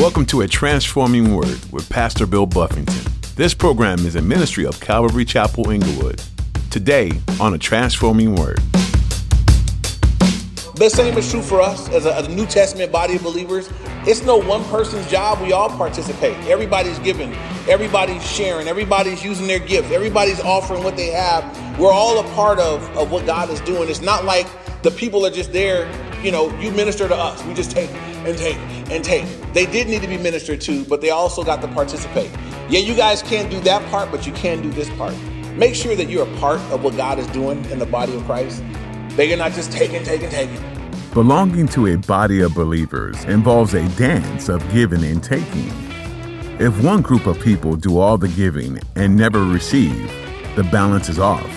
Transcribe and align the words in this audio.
Welcome 0.00 0.24
to 0.26 0.40
A 0.40 0.48
Transforming 0.48 1.34
Word 1.34 1.60
with 1.70 1.86
Pastor 1.90 2.24
Bill 2.24 2.46
Buffington. 2.46 3.12
This 3.36 3.52
program 3.52 3.98
is 4.06 4.16
a 4.16 4.22
ministry 4.22 4.64
of 4.64 4.80
Calvary 4.80 5.26
Chapel 5.26 5.68
Inglewood. 5.68 6.22
Today 6.70 7.12
on 7.38 7.52
A 7.52 7.58
Transforming 7.58 8.34
Word. 8.34 8.60
The 10.76 10.88
same 10.88 11.18
is 11.18 11.30
true 11.30 11.42
for 11.42 11.60
us 11.60 11.90
as 11.90 12.06
a, 12.06 12.26
New 12.30 12.46
Testament 12.46 12.90
body 12.90 13.16
of 13.16 13.22
believers. 13.22 13.68
It's 14.06 14.22
no 14.22 14.38
one 14.38 14.64
person's 14.70 15.06
job. 15.10 15.38
We 15.42 15.52
all 15.52 15.68
participate. 15.68 16.34
Everybody's 16.48 16.98
giving. 17.00 17.34
Everybody's 17.68 18.26
sharing. 18.26 18.68
Everybody's 18.68 19.22
using 19.22 19.46
their 19.46 19.58
gifts. 19.58 19.90
Everybody's 19.90 20.40
offering 20.40 20.82
what 20.82 20.96
they 20.96 21.08
have. 21.08 21.44
We're 21.78 21.92
all 21.92 22.20
a 22.20 22.24
part 22.34 22.58
of, 22.58 22.82
of 22.96 23.10
what 23.10 23.26
God 23.26 23.50
is 23.50 23.60
doing. 23.60 23.90
It's 23.90 24.00
not 24.00 24.24
like 24.24 24.46
the 24.82 24.90
people 24.92 25.26
are 25.26 25.30
just 25.30 25.52
there, 25.52 25.92
you 26.22 26.32
know, 26.32 26.58
you 26.58 26.70
minister 26.70 27.06
to 27.06 27.14
us. 27.14 27.44
We 27.44 27.52
just 27.52 27.70
take 27.70 27.90
and 28.26 28.36
take 28.36 28.56
and 28.90 29.04
take. 29.04 29.24
They 29.52 29.66
did 29.66 29.88
need 29.88 30.02
to 30.02 30.08
be 30.08 30.18
ministered 30.18 30.60
to, 30.62 30.84
but 30.84 31.00
they 31.00 31.10
also 31.10 31.42
got 31.42 31.60
to 31.62 31.68
participate. 31.68 32.30
Yeah, 32.68 32.80
you 32.80 32.94
guys 32.94 33.22
can't 33.22 33.50
do 33.50 33.60
that 33.60 33.88
part, 33.90 34.10
but 34.10 34.26
you 34.26 34.32
can 34.32 34.62
do 34.62 34.70
this 34.70 34.88
part. 34.90 35.14
Make 35.56 35.74
sure 35.74 35.96
that 35.96 36.08
you're 36.08 36.26
a 36.26 36.36
part 36.38 36.60
of 36.72 36.84
what 36.84 36.96
God 36.96 37.18
is 37.18 37.26
doing 37.28 37.64
in 37.66 37.78
the 37.78 37.86
body 37.86 38.14
of 38.14 38.24
Christ. 38.24 38.62
That 39.16 39.26
you're 39.26 39.36
not 39.36 39.52
just 39.52 39.72
taking, 39.72 40.04
taking, 40.04 40.30
taking. 40.30 40.62
Belonging 41.12 41.66
to 41.68 41.88
a 41.88 41.96
body 41.96 42.40
of 42.40 42.54
believers 42.54 43.24
involves 43.24 43.74
a 43.74 43.86
dance 43.96 44.48
of 44.48 44.62
giving 44.72 45.02
and 45.04 45.22
taking. 45.22 45.72
If 46.60 46.82
one 46.84 47.02
group 47.02 47.26
of 47.26 47.40
people 47.40 47.74
do 47.74 47.98
all 47.98 48.16
the 48.16 48.28
giving 48.28 48.78
and 48.94 49.16
never 49.16 49.44
receive, 49.44 50.08
the 50.54 50.62
balance 50.62 51.08
is 51.08 51.18
off. 51.18 51.50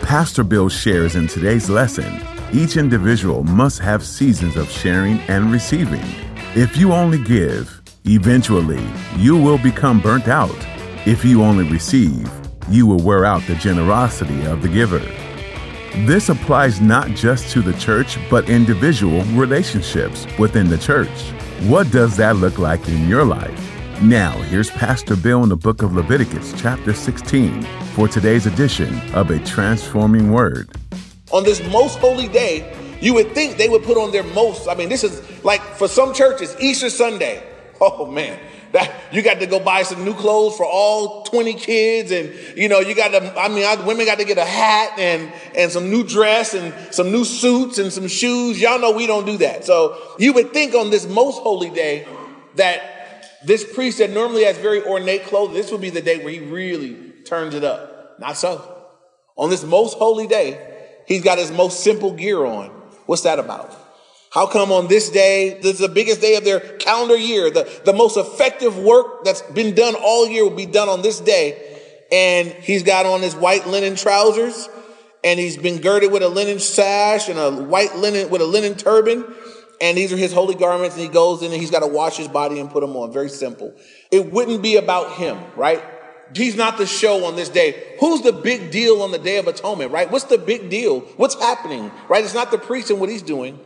Pastor 0.00 0.44
Bill 0.44 0.68
shares 0.68 1.16
in 1.16 1.26
today's 1.26 1.68
lesson 1.68 2.20
each 2.54 2.76
individual 2.76 3.42
must 3.42 3.80
have 3.80 4.06
seasons 4.06 4.56
of 4.56 4.70
sharing 4.70 5.18
and 5.22 5.50
receiving. 5.50 6.04
If 6.54 6.76
you 6.76 6.92
only 6.92 7.20
give, 7.20 7.82
eventually 8.04 8.82
you 9.16 9.36
will 9.36 9.58
become 9.58 10.00
burnt 10.00 10.28
out. 10.28 10.56
If 11.04 11.24
you 11.24 11.42
only 11.42 11.68
receive, 11.68 12.30
you 12.68 12.86
will 12.86 13.00
wear 13.00 13.24
out 13.24 13.42
the 13.48 13.56
generosity 13.56 14.46
of 14.46 14.62
the 14.62 14.68
giver. 14.68 15.00
This 16.06 16.28
applies 16.28 16.80
not 16.80 17.08
just 17.10 17.50
to 17.52 17.60
the 17.60 17.74
church, 17.74 18.18
but 18.30 18.48
individual 18.48 19.22
relationships 19.36 20.24
within 20.38 20.68
the 20.68 20.78
church. 20.78 21.32
What 21.62 21.90
does 21.90 22.16
that 22.18 22.36
look 22.36 22.58
like 22.58 22.88
in 22.88 23.08
your 23.08 23.24
life? 23.24 23.60
Now, 24.00 24.32
here's 24.42 24.70
Pastor 24.70 25.16
Bill 25.16 25.42
in 25.42 25.48
the 25.48 25.56
book 25.56 25.82
of 25.82 25.94
Leviticus, 25.94 26.52
chapter 26.56 26.94
16, 26.94 27.62
for 27.94 28.06
today's 28.06 28.46
edition 28.46 28.96
of 29.12 29.30
A 29.30 29.40
Transforming 29.40 30.30
Word 30.30 30.70
on 31.32 31.44
this 31.44 31.62
most 31.70 31.98
holy 31.98 32.28
day, 32.28 32.76
you 33.00 33.14
would 33.14 33.32
think 33.32 33.56
they 33.56 33.68
would 33.68 33.82
put 33.82 33.96
on 33.96 34.12
their 34.12 34.22
most. 34.22 34.68
I 34.68 34.74
mean, 34.74 34.88
this 34.88 35.04
is 35.04 35.22
like 35.44 35.60
for 35.60 35.88
some 35.88 36.14
churches, 36.14 36.56
Easter 36.60 36.90
Sunday. 36.90 37.42
Oh 37.80 38.06
man, 38.06 38.38
that 38.72 38.92
you 39.12 39.20
got 39.20 39.40
to 39.40 39.46
go 39.46 39.58
buy 39.58 39.82
some 39.82 40.04
new 40.04 40.14
clothes 40.14 40.56
for 40.56 40.64
all 40.64 41.24
20 41.24 41.54
kids, 41.54 42.12
and 42.12 42.32
you 42.56 42.68
know, 42.68 42.78
you 42.78 42.94
got 42.94 43.08
to, 43.08 43.40
I 43.40 43.48
mean, 43.48 43.64
I, 43.64 43.74
women 43.84 44.06
got 44.06 44.18
to 44.18 44.24
get 44.24 44.38
a 44.38 44.44
hat 44.44 44.98
and 44.98 45.32
and 45.56 45.72
some 45.72 45.90
new 45.90 46.04
dress 46.04 46.54
and 46.54 46.72
some 46.94 47.10
new 47.10 47.24
suits 47.24 47.78
and 47.78 47.92
some 47.92 48.06
shoes. 48.06 48.60
Y'all 48.60 48.78
know 48.78 48.92
we 48.92 49.06
don't 49.06 49.26
do 49.26 49.38
that. 49.38 49.64
So 49.64 49.98
you 50.18 50.32
would 50.34 50.52
think 50.52 50.74
on 50.74 50.90
this 50.90 51.06
most 51.06 51.42
holy 51.42 51.70
day 51.70 52.06
that 52.54 53.40
this 53.44 53.70
priest 53.74 53.98
that 53.98 54.10
normally 54.10 54.44
has 54.44 54.56
very 54.58 54.82
ornate 54.82 55.24
clothes, 55.24 55.52
this 55.52 55.70
would 55.72 55.80
be 55.80 55.90
the 55.90 56.00
day 56.00 56.18
where 56.18 56.32
he 56.32 56.40
really 56.40 56.94
turns 57.24 57.54
it 57.54 57.64
up. 57.64 58.18
Not 58.20 58.36
so. 58.36 58.70
On 59.36 59.50
this 59.50 59.64
most 59.64 59.98
holy 59.98 60.28
day, 60.28 60.73
He's 61.06 61.22
got 61.22 61.38
his 61.38 61.50
most 61.50 61.80
simple 61.80 62.12
gear 62.12 62.44
on. 62.44 62.70
What's 63.06 63.22
that 63.22 63.38
about? 63.38 63.74
How 64.30 64.46
come 64.46 64.72
on 64.72 64.88
this 64.88 65.10
day, 65.10 65.60
this 65.62 65.74
is 65.74 65.78
the 65.78 65.88
biggest 65.88 66.20
day 66.20 66.34
of 66.34 66.44
their 66.44 66.58
calendar 66.58 67.16
year, 67.16 67.50
the, 67.50 67.70
the 67.84 67.92
most 67.92 68.16
effective 68.16 68.76
work 68.76 69.24
that's 69.24 69.42
been 69.42 69.76
done 69.76 69.94
all 69.94 70.28
year 70.28 70.42
will 70.42 70.56
be 70.56 70.66
done 70.66 70.88
on 70.88 71.02
this 71.02 71.20
day. 71.20 71.78
And 72.10 72.48
he's 72.48 72.82
got 72.82 73.06
on 73.06 73.22
his 73.22 73.36
white 73.36 73.66
linen 73.66 73.94
trousers 73.94 74.68
and 75.22 75.40
he's 75.40 75.56
been 75.56 75.80
girded 75.80 76.12
with 76.12 76.22
a 76.22 76.28
linen 76.28 76.58
sash 76.58 77.28
and 77.28 77.38
a 77.38 77.50
white 77.50 77.96
linen 77.96 78.28
with 78.28 78.42
a 78.42 78.46
linen 78.46 78.74
turban. 78.74 79.24
And 79.80 79.96
these 79.96 80.12
are 80.12 80.16
his 80.16 80.32
holy 80.32 80.54
garments. 80.54 80.96
And 80.96 81.04
he 81.04 81.10
goes 81.10 81.42
in 81.42 81.52
and 81.52 81.60
he's 81.60 81.70
got 81.70 81.80
to 81.80 81.86
wash 81.86 82.16
his 82.16 82.28
body 82.28 82.60
and 82.60 82.70
put 82.70 82.80
them 82.80 82.96
on. 82.96 83.12
Very 83.12 83.30
simple. 83.30 83.74
It 84.10 84.32
wouldn't 84.32 84.62
be 84.62 84.76
about 84.76 85.12
him, 85.12 85.38
right? 85.56 85.82
He's 86.34 86.56
not 86.56 86.78
the 86.78 86.86
show 86.86 87.24
on 87.26 87.36
this 87.36 87.48
day. 87.48 87.96
Who's 88.00 88.22
the 88.22 88.32
big 88.32 88.70
deal 88.70 89.02
on 89.02 89.12
the 89.12 89.18
Day 89.18 89.38
of 89.38 89.46
Atonement, 89.46 89.90
right? 89.92 90.10
What's 90.10 90.24
the 90.24 90.38
big 90.38 90.68
deal? 90.68 91.00
What's 91.16 91.34
happening, 91.36 91.92
right? 92.08 92.24
It's 92.24 92.34
not 92.34 92.50
the 92.50 92.58
priest 92.58 92.90
and 92.90 93.00
what 93.00 93.08
he's 93.08 93.22
doing, 93.22 93.58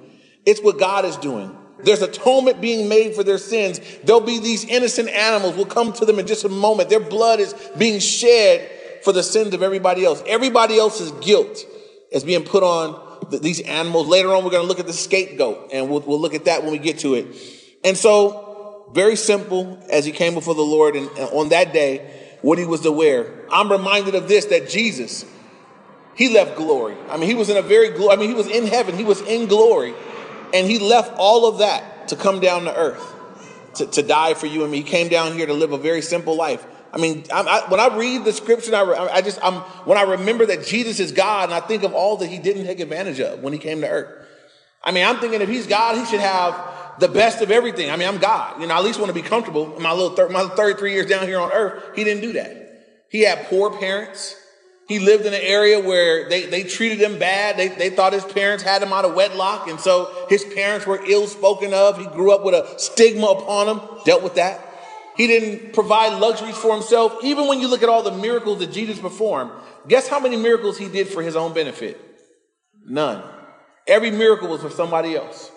it's 0.45 0.61
what 0.61 0.79
God 0.79 1.05
is 1.05 1.17
doing. 1.17 1.57
There's 1.81 2.03
atonement 2.03 2.61
being 2.61 2.89
made 2.89 3.15
for 3.15 3.23
their 3.23 3.39
sins. 3.39 3.81
There'll 4.03 4.21
be 4.21 4.41
these 4.41 4.65
innocent 4.65 5.09
animals. 5.11 5.55
We'll 5.55 5.67
come 5.67 5.93
to 5.93 6.05
them 6.05 6.19
in 6.19 6.27
just 6.27 6.45
a 6.45 6.49
moment. 6.49 6.91
Their 6.91 7.01
blood 7.01 7.39
is 7.39 7.55
being 7.79 8.01
shed 8.01 8.69
for 9.05 9.13
the 9.13 9.23
sins 9.23 9.55
of 9.55 9.63
everybody 9.63 10.05
else. 10.05 10.21
Everybody 10.27 10.77
else's 10.77 11.13
guilt 11.25 11.65
is 12.11 12.25
being 12.25 12.45
put 12.45 12.65
on 12.65 13.01
these 13.31 13.61
animals. 13.61 14.09
Later 14.09 14.35
on, 14.35 14.45
we're 14.45 14.51
going 14.51 14.65
to 14.65 14.69
look 14.69 14.81
at 14.81 14.87
the 14.87 14.93
scapegoat, 14.93 15.71
and 15.73 15.89
we'll, 15.89 16.01
we'll 16.01 16.21
look 16.21 16.35
at 16.35 16.47
that 16.47 16.63
when 16.63 16.73
we 16.73 16.79
get 16.79 16.99
to 17.01 17.15
it. 17.15 17.27
And 17.85 17.97
so, 17.97 18.91
very 18.93 19.17
simple 19.17 19.79
as 19.91 20.05
he 20.05 20.13
came 20.13 20.35
before 20.35 20.55
the 20.55 20.63
Lord, 20.63 20.97
and 20.97 21.09
on 21.33 21.51
that 21.51 21.73
day, 21.73 22.28
what 22.43 22.59
he 22.59 22.65
was 22.65 22.81
to 22.83 22.93
wear. 22.93 23.33
I'm 23.51 23.71
reminded 23.71 24.15
of 24.15 24.29
this 24.29 24.47
that 24.47 24.69
Jesus, 24.69 25.25
he 26.15 26.29
left 26.29 26.57
glory. 26.57 26.97
I 27.09 27.17
mean, 27.17 27.29
he 27.29 27.35
was 27.35 27.49
in 27.49 27.57
a 27.57 27.63
very, 27.63 27.91
glo- 27.91 28.11
I 28.11 28.17
mean, 28.17 28.29
he 28.29 28.35
was 28.35 28.47
in 28.47 28.67
heaven, 28.67 28.97
he 28.97 29.05
was 29.05 29.21
in 29.23 29.49
glory, 29.49 29.95
and 30.55 30.67
he 30.67 30.79
left 30.79 31.15
all 31.19 31.47
of 31.47 31.59
that 31.59 32.09
to 32.09 32.17
come 32.17 32.41
down 32.41 32.65
to 32.65 32.77
earth 32.77 33.15
to, 33.75 33.87
to 33.87 34.03
die 34.03 34.35
for 34.35 34.47
you 34.47 34.63
and 34.63 34.71
me. 34.71 34.79
He 34.79 34.85
came 34.85 35.09
down 35.09 35.33
here 35.35 35.47
to 35.47 35.55
live 35.55 35.73
a 35.73 35.79
very 35.79 36.03
simple 36.03 36.37
life. 36.37 36.65
I 36.93 36.99
mean, 36.99 37.25
I, 37.33 37.43
I, 37.43 37.71
when 37.71 37.81
I 37.81 37.95
read 37.97 38.25
the 38.25 38.33
scripture, 38.33 38.75
I, 38.75 39.09
I 39.13 39.21
just, 39.21 39.39
I'm, 39.43 39.57
when 39.85 39.99
I 39.99 40.03
remember 40.03 40.47
that 40.47 40.65
Jesus 40.65 41.01
is 41.01 41.13
God 41.13 41.45
and 41.45 41.55
I 41.55 41.61
think 41.61 41.83
of 41.83 41.93
all 41.93 42.17
that 42.19 42.29
he 42.29 42.39
didn't 42.39 42.65
take 42.65 42.81
advantage 42.81 43.21
of 43.21 43.41
when 43.41 43.53
he 43.53 43.59
came 43.59 43.81
to 43.83 43.89
earth. 43.89 44.27
I 44.83 44.93
mean, 44.93 45.07
I'm 45.07 45.19
thinking 45.19 45.43
if 45.43 45.49
he's 45.49 45.67
God, 45.67 45.97
he 45.97 46.05
should 46.07 46.21
have 46.21 46.55
the 46.99 47.09
best 47.09 47.43
of 47.43 47.51
everything. 47.51 47.91
I 47.91 47.97
mean, 47.97 48.09
I'm 48.09 48.19
God. 48.19 48.61
You 48.61 48.67
know, 48.67 48.75
I 48.75 48.79
at 48.79 48.85
least 48.85 48.99
want 48.99 49.09
to 49.09 49.15
be 49.15 49.27
comfortable. 49.27 49.77
In 49.77 49.83
my 49.83 49.93
little 49.93 50.11
thir- 50.11 50.29
my 50.29 50.47
33 50.49 50.93
years 50.93 51.07
down 51.07 51.27
here 51.27 51.39
on 51.39 51.53
earth, 51.53 51.97
he 51.97 52.05
didn't 52.05 52.23
do 52.23 52.33
that. 52.35 53.07
He 53.11 53.23
had 53.23 53.47
poor 53.47 53.71
parents. 53.71 54.37
He 54.89 54.99
lived 54.99 55.27
in 55.27 55.35
an 55.35 55.41
area 55.43 55.81
where 55.81 56.29
they, 56.31 56.47
they 56.47 56.63
treated 56.63 56.99
him 56.99 57.19
bad. 57.19 57.59
They, 57.59 57.69
they 57.69 57.91
thought 57.91 58.15
his 58.15 58.25
parents 58.25 58.65
had 58.65 58.83
him 58.83 58.93
out 58.93 59.05
of 59.05 59.15
wedlock. 59.15 59.69
And 59.69 59.79
so 59.79 60.27
his 60.31 60.45
parents 60.45 60.87
were 60.87 61.03
ill 61.07 61.27
spoken 61.27 61.75
of. 61.75 61.99
He 61.99 62.07
grew 62.07 62.33
up 62.33 62.43
with 62.43 62.55
a 62.55 62.79
stigma 62.79 63.27
upon 63.27 63.69
him, 63.69 63.81
dealt 64.05 64.23
with 64.23 64.37
that. 64.37 64.65
He 65.17 65.27
didn't 65.27 65.75
provide 65.75 66.19
luxuries 66.21 66.57
for 66.57 66.73
himself. 66.73 67.19
Even 67.23 67.49
when 67.49 67.61
you 67.61 67.69
look 67.69 67.83
at 67.83 67.89
all 67.89 68.03
the 68.03 68.13
miracles 68.13 68.61
that 68.61 68.73
Jesus 68.73 68.99
performed, 68.99 69.51
guess 69.89 70.09
how 70.09 70.21
many 70.21 70.37
miracles 70.37 70.79
he 70.79 70.89
did 70.89 71.09
for 71.09 71.23
his 71.23 71.37
own 71.37 71.53
benefit? 71.53 72.01
None. 72.87 73.23
Every 73.87 74.11
miracle 74.11 74.49
was 74.49 74.63
for 74.63 74.71
somebody 74.71 75.17
else. 75.17 75.51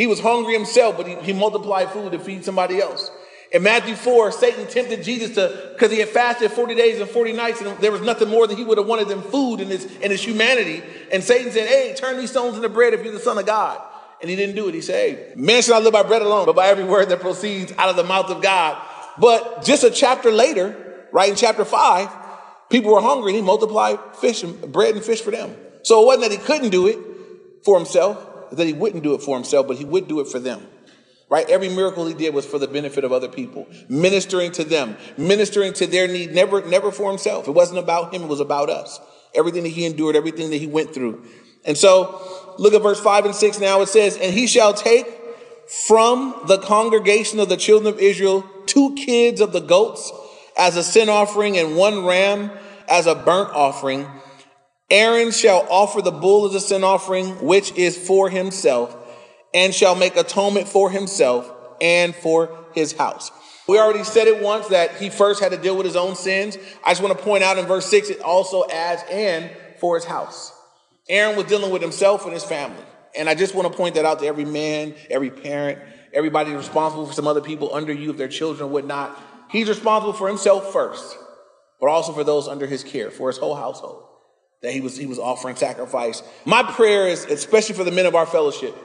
He 0.00 0.06
was 0.06 0.18
hungry 0.18 0.54
himself, 0.54 0.96
but 0.96 1.06
he, 1.06 1.14
he 1.16 1.34
multiplied 1.34 1.90
food 1.90 2.12
to 2.12 2.18
feed 2.18 2.42
somebody 2.42 2.80
else. 2.80 3.10
In 3.52 3.62
Matthew 3.62 3.94
4, 3.94 4.32
Satan 4.32 4.66
tempted 4.66 5.04
Jesus 5.04 5.34
to, 5.34 5.72
because 5.74 5.92
he 5.92 5.98
had 5.98 6.08
fasted 6.08 6.50
40 6.52 6.74
days 6.74 6.98
and 6.98 7.10
40 7.10 7.34
nights, 7.34 7.60
and 7.60 7.76
there 7.80 7.92
was 7.92 8.00
nothing 8.00 8.30
more 8.30 8.46
than 8.46 8.56
he 8.56 8.64
would 8.64 8.78
have 8.78 8.86
wanted 8.86 9.08
than 9.08 9.20
food 9.20 9.60
in 9.60 9.68
his, 9.68 9.84
in 9.96 10.10
his 10.10 10.24
humanity. 10.24 10.82
And 11.12 11.22
Satan 11.22 11.52
said, 11.52 11.68
Hey, 11.68 11.94
turn 11.94 12.16
these 12.16 12.30
stones 12.30 12.56
into 12.56 12.70
bread 12.70 12.94
if 12.94 13.04
you're 13.04 13.12
the 13.12 13.18
Son 13.18 13.36
of 13.36 13.44
God. 13.44 13.78
And 14.22 14.30
he 14.30 14.36
didn't 14.36 14.56
do 14.56 14.68
it. 14.68 14.74
He 14.74 14.80
said, 14.80 14.94
Hey, 14.94 15.32
man 15.36 15.60
shall 15.60 15.74
not 15.74 15.82
live 15.82 15.92
by 15.92 16.02
bread 16.02 16.22
alone, 16.22 16.46
but 16.46 16.56
by 16.56 16.68
every 16.68 16.84
word 16.84 17.10
that 17.10 17.20
proceeds 17.20 17.70
out 17.76 17.90
of 17.90 17.96
the 17.96 18.04
mouth 18.04 18.30
of 18.30 18.40
God. 18.40 18.82
But 19.18 19.64
just 19.66 19.84
a 19.84 19.90
chapter 19.90 20.32
later, 20.32 21.08
right 21.12 21.28
in 21.28 21.36
chapter 21.36 21.66
5, 21.66 22.08
people 22.70 22.90
were 22.90 23.02
hungry 23.02 23.32
and 23.32 23.36
he 23.36 23.42
multiplied 23.42 23.98
fish 24.14 24.42
and 24.44 24.72
bread 24.72 24.94
and 24.94 25.04
fish 25.04 25.20
for 25.20 25.30
them. 25.30 25.54
So 25.82 26.00
it 26.00 26.06
wasn't 26.06 26.30
that 26.30 26.40
he 26.40 26.42
couldn't 26.42 26.70
do 26.70 26.86
it 26.86 26.96
for 27.66 27.76
himself, 27.76 28.29
that 28.52 28.66
he 28.66 28.72
wouldn't 28.72 29.02
do 29.02 29.14
it 29.14 29.22
for 29.22 29.36
himself, 29.36 29.66
but 29.66 29.76
he 29.76 29.84
would 29.84 30.08
do 30.08 30.20
it 30.20 30.28
for 30.28 30.38
them. 30.38 30.66
Right? 31.28 31.48
Every 31.48 31.68
miracle 31.68 32.06
he 32.06 32.14
did 32.14 32.34
was 32.34 32.44
for 32.44 32.58
the 32.58 32.66
benefit 32.66 33.04
of 33.04 33.12
other 33.12 33.28
people, 33.28 33.68
ministering 33.88 34.50
to 34.52 34.64
them, 34.64 34.96
ministering 35.16 35.72
to 35.74 35.86
their 35.86 36.08
need, 36.08 36.34
never, 36.34 36.66
never 36.66 36.90
for 36.90 37.08
himself. 37.08 37.46
It 37.46 37.52
wasn't 37.52 37.78
about 37.78 38.12
him, 38.12 38.22
it 38.22 38.28
was 38.28 38.40
about 38.40 38.68
us. 38.68 39.00
Everything 39.32 39.62
that 39.62 39.68
he 39.68 39.86
endured, 39.86 40.16
everything 40.16 40.50
that 40.50 40.56
he 40.56 40.66
went 40.66 40.92
through. 40.92 41.24
And 41.64 41.78
so, 41.78 42.54
look 42.58 42.74
at 42.74 42.82
verse 42.82 42.98
5 42.98 43.26
and 43.26 43.34
6 43.34 43.60
now. 43.60 43.80
It 43.80 43.88
says, 43.88 44.16
And 44.16 44.34
he 44.34 44.48
shall 44.48 44.74
take 44.74 45.06
from 45.86 46.34
the 46.48 46.58
congregation 46.58 47.38
of 47.38 47.48
the 47.48 47.56
children 47.56 47.94
of 47.94 48.00
Israel 48.00 48.44
two 48.66 48.96
kids 48.96 49.40
of 49.40 49.52
the 49.52 49.60
goats 49.60 50.10
as 50.58 50.76
a 50.76 50.82
sin 50.82 51.08
offering 51.08 51.56
and 51.56 51.76
one 51.76 52.04
ram 52.04 52.50
as 52.88 53.06
a 53.06 53.14
burnt 53.14 53.50
offering 53.50 54.06
Aaron 54.90 55.30
shall 55.30 55.66
offer 55.70 56.02
the 56.02 56.10
bull 56.10 56.46
as 56.46 56.54
a 56.54 56.60
sin 56.60 56.82
offering, 56.82 57.28
which 57.44 57.72
is 57.76 57.96
for 57.96 58.28
himself, 58.28 58.96
and 59.54 59.72
shall 59.72 59.94
make 59.94 60.16
atonement 60.16 60.68
for 60.68 60.90
himself 60.90 61.50
and 61.80 62.14
for 62.14 62.66
his 62.74 62.92
house. 62.92 63.30
We 63.68 63.78
already 63.78 64.02
said 64.02 64.26
it 64.26 64.42
once 64.42 64.66
that 64.68 64.96
he 64.96 65.10
first 65.10 65.40
had 65.40 65.52
to 65.52 65.56
deal 65.56 65.76
with 65.76 65.86
his 65.86 65.94
own 65.94 66.16
sins. 66.16 66.58
I 66.84 66.90
just 66.90 67.02
want 67.02 67.16
to 67.16 67.24
point 67.24 67.44
out 67.44 67.56
in 67.56 67.66
verse 67.66 67.86
6, 67.86 68.10
it 68.10 68.20
also 68.20 68.68
adds 68.68 69.04
and 69.08 69.48
for 69.78 69.94
his 69.94 70.04
house. 70.04 70.52
Aaron 71.08 71.36
was 71.36 71.46
dealing 71.46 71.70
with 71.70 71.82
himself 71.82 72.24
and 72.24 72.32
his 72.32 72.42
family. 72.42 72.82
And 73.16 73.28
I 73.28 73.36
just 73.36 73.54
want 73.54 73.70
to 73.70 73.76
point 73.76 73.94
that 73.94 74.04
out 74.04 74.18
to 74.20 74.26
every 74.26 74.44
man, 74.44 74.94
every 75.08 75.30
parent, 75.30 75.78
everybody 76.12 76.52
responsible 76.52 77.06
for 77.06 77.12
some 77.12 77.28
other 77.28 77.40
people 77.40 77.72
under 77.72 77.92
you, 77.92 78.10
if 78.10 78.16
their 78.16 78.28
children 78.28 78.72
would 78.72 78.86
not. 78.86 79.16
He's 79.50 79.68
responsible 79.68 80.12
for 80.12 80.26
himself 80.26 80.72
first, 80.72 81.16
but 81.80 81.88
also 81.88 82.12
for 82.12 82.24
those 82.24 82.48
under 82.48 82.66
his 82.66 82.82
care, 82.82 83.10
for 83.10 83.28
his 83.28 83.38
whole 83.38 83.54
household. 83.54 84.09
That 84.62 84.72
he 84.72 84.80
was 84.80 84.96
he 84.96 85.06
was 85.06 85.18
offering 85.18 85.56
sacrifice. 85.56 86.22
My 86.44 86.62
prayer 86.62 87.08
is, 87.08 87.24
especially 87.24 87.74
for 87.74 87.84
the 87.84 87.92
men 87.92 88.06
of 88.06 88.14
our 88.14 88.26
fellowship, 88.26 88.76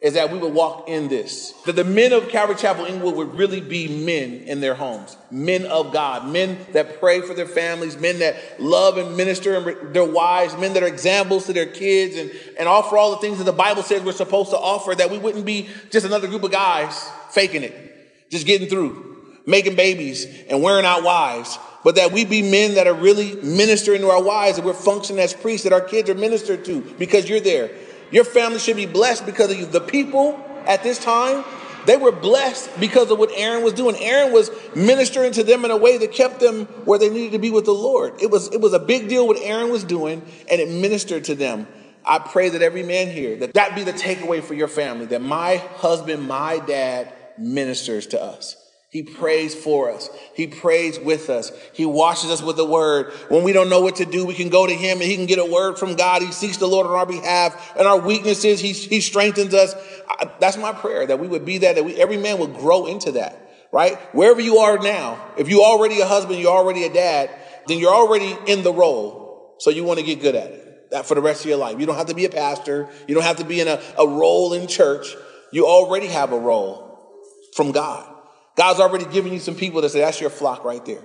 is 0.00 0.14
that 0.14 0.32
we 0.32 0.38
would 0.38 0.54
walk 0.54 0.88
in 0.88 1.08
this. 1.08 1.52
That 1.66 1.76
the 1.76 1.84
men 1.84 2.12
of 2.12 2.28
Calvary 2.30 2.56
Chapel 2.56 2.86
Inglewood 2.86 3.16
would 3.16 3.38
really 3.38 3.60
be 3.60 4.04
men 4.04 4.44
in 4.48 4.60
their 4.60 4.74
homes, 4.74 5.16
men 5.30 5.66
of 5.66 5.92
God, 5.92 6.26
men 6.26 6.58
that 6.72 7.00
pray 7.00 7.20
for 7.20 7.34
their 7.34 7.46
families, 7.46 7.98
men 7.98 8.18
that 8.20 8.60
love 8.60 8.96
and 8.96 9.16
minister 9.16 9.56
and 9.56 9.94
their 9.94 10.04
wives, 10.04 10.56
men 10.56 10.72
that 10.72 10.82
are 10.82 10.88
examples 10.88 11.46
to 11.46 11.52
their 11.52 11.66
kids 11.66 12.16
and, 12.16 12.32
and 12.58 12.66
offer 12.66 12.96
all 12.96 13.10
the 13.10 13.18
things 13.18 13.38
that 13.38 13.44
the 13.44 13.52
Bible 13.52 13.82
says 13.82 14.02
we're 14.02 14.12
supposed 14.12 14.50
to 14.50 14.58
offer, 14.58 14.94
that 14.94 15.10
we 15.10 15.18
wouldn't 15.18 15.44
be 15.44 15.68
just 15.90 16.06
another 16.06 16.28
group 16.28 16.44
of 16.44 16.50
guys 16.50 17.08
faking 17.30 17.62
it, 17.62 18.30
just 18.30 18.46
getting 18.46 18.68
through, 18.68 19.36
making 19.44 19.76
babies 19.76 20.26
and 20.48 20.62
wearing 20.62 20.86
out 20.86 21.02
wives. 21.02 21.58
But 21.82 21.96
that 21.96 22.12
we 22.12 22.24
be 22.24 22.42
men 22.42 22.74
that 22.74 22.86
are 22.86 22.94
really 22.94 23.36
ministering 23.36 24.02
to 24.02 24.10
our 24.10 24.22
wives, 24.22 24.56
that 24.56 24.64
we're 24.64 24.74
functioning 24.74 25.22
as 25.22 25.32
priests, 25.32 25.64
that 25.64 25.72
our 25.72 25.80
kids 25.80 26.10
are 26.10 26.14
ministered 26.14 26.64
to 26.66 26.80
because 26.98 27.28
you're 27.28 27.40
there 27.40 27.70
your 28.10 28.24
family 28.24 28.58
should 28.58 28.76
be 28.76 28.86
blessed 28.86 29.26
because 29.26 29.50
of 29.50 29.58
you. 29.58 29.66
The 29.66 29.80
people 29.80 30.38
at 30.66 30.82
this 30.82 30.98
time, 30.98 31.44
they 31.86 31.96
were 31.96 32.12
blessed 32.12 32.78
because 32.78 33.10
of 33.10 33.18
what 33.18 33.30
Aaron 33.34 33.62
was 33.62 33.72
doing. 33.72 33.96
Aaron 33.96 34.32
was 34.32 34.50
ministering 34.74 35.32
to 35.32 35.44
them 35.44 35.64
in 35.64 35.70
a 35.70 35.76
way 35.76 35.98
that 35.98 36.12
kept 36.12 36.40
them 36.40 36.66
where 36.84 36.98
they 36.98 37.08
needed 37.08 37.32
to 37.32 37.38
be 37.38 37.50
with 37.50 37.64
the 37.64 37.72
Lord. 37.72 38.20
It 38.20 38.30
was, 38.30 38.52
it 38.52 38.60
was 38.60 38.72
a 38.72 38.78
big 38.78 39.08
deal 39.08 39.26
what 39.26 39.38
Aaron 39.40 39.70
was 39.70 39.84
doing, 39.84 40.22
and 40.50 40.60
it 40.60 40.68
ministered 40.68 41.24
to 41.24 41.34
them. 41.34 41.66
I 42.04 42.18
pray 42.18 42.48
that 42.48 42.62
every 42.62 42.82
man 42.82 43.08
here, 43.10 43.36
that 43.36 43.54
that 43.54 43.74
be 43.74 43.84
the 43.84 43.92
takeaway 43.92 44.42
for 44.42 44.54
your 44.54 44.68
family, 44.68 45.06
that 45.06 45.22
my 45.22 45.56
husband, 45.56 46.26
my 46.26 46.58
dad 46.58 47.12
ministers 47.38 48.06
to 48.08 48.22
us. 48.22 48.56
He 48.90 49.04
prays 49.04 49.54
for 49.54 49.88
us. 49.88 50.10
He 50.34 50.48
prays 50.48 50.98
with 50.98 51.30
us. 51.30 51.52
He 51.72 51.86
washes 51.86 52.30
us 52.30 52.42
with 52.42 52.56
the 52.56 52.64
word. 52.64 53.12
When 53.28 53.44
we 53.44 53.52
don't 53.52 53.70
know 53.70 53.80
what 53.80 53.96
to 53.96 54.04
do, 54.04 54.26
we 54.26 54.34
can 54.34 54.48
go 54.48 54.66
to 54.66 54.74
him 54.74 55.00
and 55.00 55.08
he 55.08 55.14
can 55.14 55.26
get 55.26 55.38
a 55.38 55.44
word 55.44 55.78
from 55.78 55.94
God. 55.94 56.22
He 56.22 56.32
seeks 56.32 56.56
the 56.56 56.66
Lord 56.66 56.88
on 56.88 56.94
our 56.94 57.06
behalf 57.06 57.76
and 57.76 57.86
our 57.86 58.00
weaknesses. 58.00 58.58
He, 58.58 58.72
he 58.72 59.00
strengthens 59.00 59.54
us. 59.54 59.74
I, 60.08 60.28
that's 60.40 60.56
my 60.56 60.72
prayer 60.72 61.06
that 61.06 61.20
we 61.20 61.28
would 61.28 61.44
be 61.44 61.58
that, 61.58 61.76
that 61.76 61.84
we, 61.84 61.94
every 61.94 62.16
man 62.16 62.38
would 62.40 62.54
grow 62.54 62.86
into 62.86 63.12
that, 63.12 63.68
right? 63.70 63.96
Wherever 64.12 64.40
you 64.40 64.58
are 64.58 64.76
now, 64.78 65.24
if 65.38 65.48
you're 65.48 65.64
already 65.64 66.00
a 66.00 66.06
husband, 66.06 66.40
you're 66.40 66.50
already 66.50 66.82
a 66.82 66.92
dad, 66.92 67.30
then 67.68 67.78
you're 67.78 67.94
already 67.94 68.36
in 68.48 68.64
the 68.64 68.72
role. 68.72 69.54
So 69.60 69.70
you 69.70 69.84
want 69.84 70.00
to 70.00 70.04
get 70.04 70.20
good 70.20 70.34
at 70.34 70.50
it 70.50 70.90
that 70.90 71.06
for 71.06 71.14
the 71.14 71.20
rest 71.20 71.42
of 71.42 71.48
your 71.48 71.58
life. 71.58 71.78
You 71.78 71.86
don't 71.86 71.96
have 71.96 72.08
to 72.08 72.14
be 72.14 72.24
a 72.24 72.30
pastor. 72.30 72.88
You 73.06 73.14
don't 73.14 73.22
have 73.22 73.36
to 73.36 73.44
be 73.44 73.60
in 73.60 73.68
a, 73.68 73.80
a 73.96 74.06
role 74.06 74.52
in 74.52 74.66
church. 74.66 75.14
You 75.52 75.66
already 75.66 76.08
have 76.08 76.32
a 76.32 76.38
role 76.38 76.98
from 77.54 77.70
God. 77.70 78.16
God's 78.60 78.78
already 78.78 79.06
given 79.06 79.32
you 79.32 79.38
some 79.38 79.54
people 79.54 79.80
that 79.80 79.88
say, 79.88 80.00
that's 80.00 80.20
your 80.20 80.28
flock 80.28 80.66
right 80.66 80.84
there. 80.84 81.00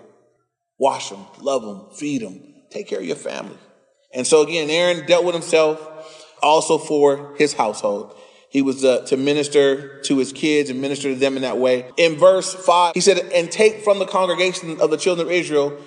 Wash 0.77 1.09
them, 1.09 1.25
love 1.39 1.61
them, 1.61 1.85
feed 1.95 2.21
them, 2.21 2.37
take 2.69 2.89
care 2.89 2.99
of 2.99 3.05
your 3.05 3.15
family. 3.15 3.55
And 4.13 4.27
so 4.27 4.41
again, 4.41 4.69
Aaron 4.69 5.05
dealt 5.05 5.23
with 5.23 5.35
himself 5.35 5.79
also 6.43 6.77
for 6.77 7.33
his 7.37 7.53
household. 7.53 8.13
He 8.49 8.61
was 8.61 8.83
uh, 8.83 9.05
to 9.05 9.15
minister 9.15 10.01
to 10.01 10.17
his 10.17 10.33
kids 10.33 10.69
and 10.69 10.81
minister 10.81 11.13
to 11.13 11.15
them 11.15 11.37
in 11.37 11.43
that 11.43 11.57
way. 11.57 11.89
In 11.95 12.17
verse 12.17 12.53
5, 12.53 12.93
he 12.93 12.99
said, 12.99 13.19
And 13.33 13.49
take 13.49 13.85
from 13.85 13.99
the 13.99 14.05
congregation 14.05 14.81
of 14.81 14.91
the 14.91 14.97
children 14.97 15.25
of 15.25 15.31
Israel 15.31 15.77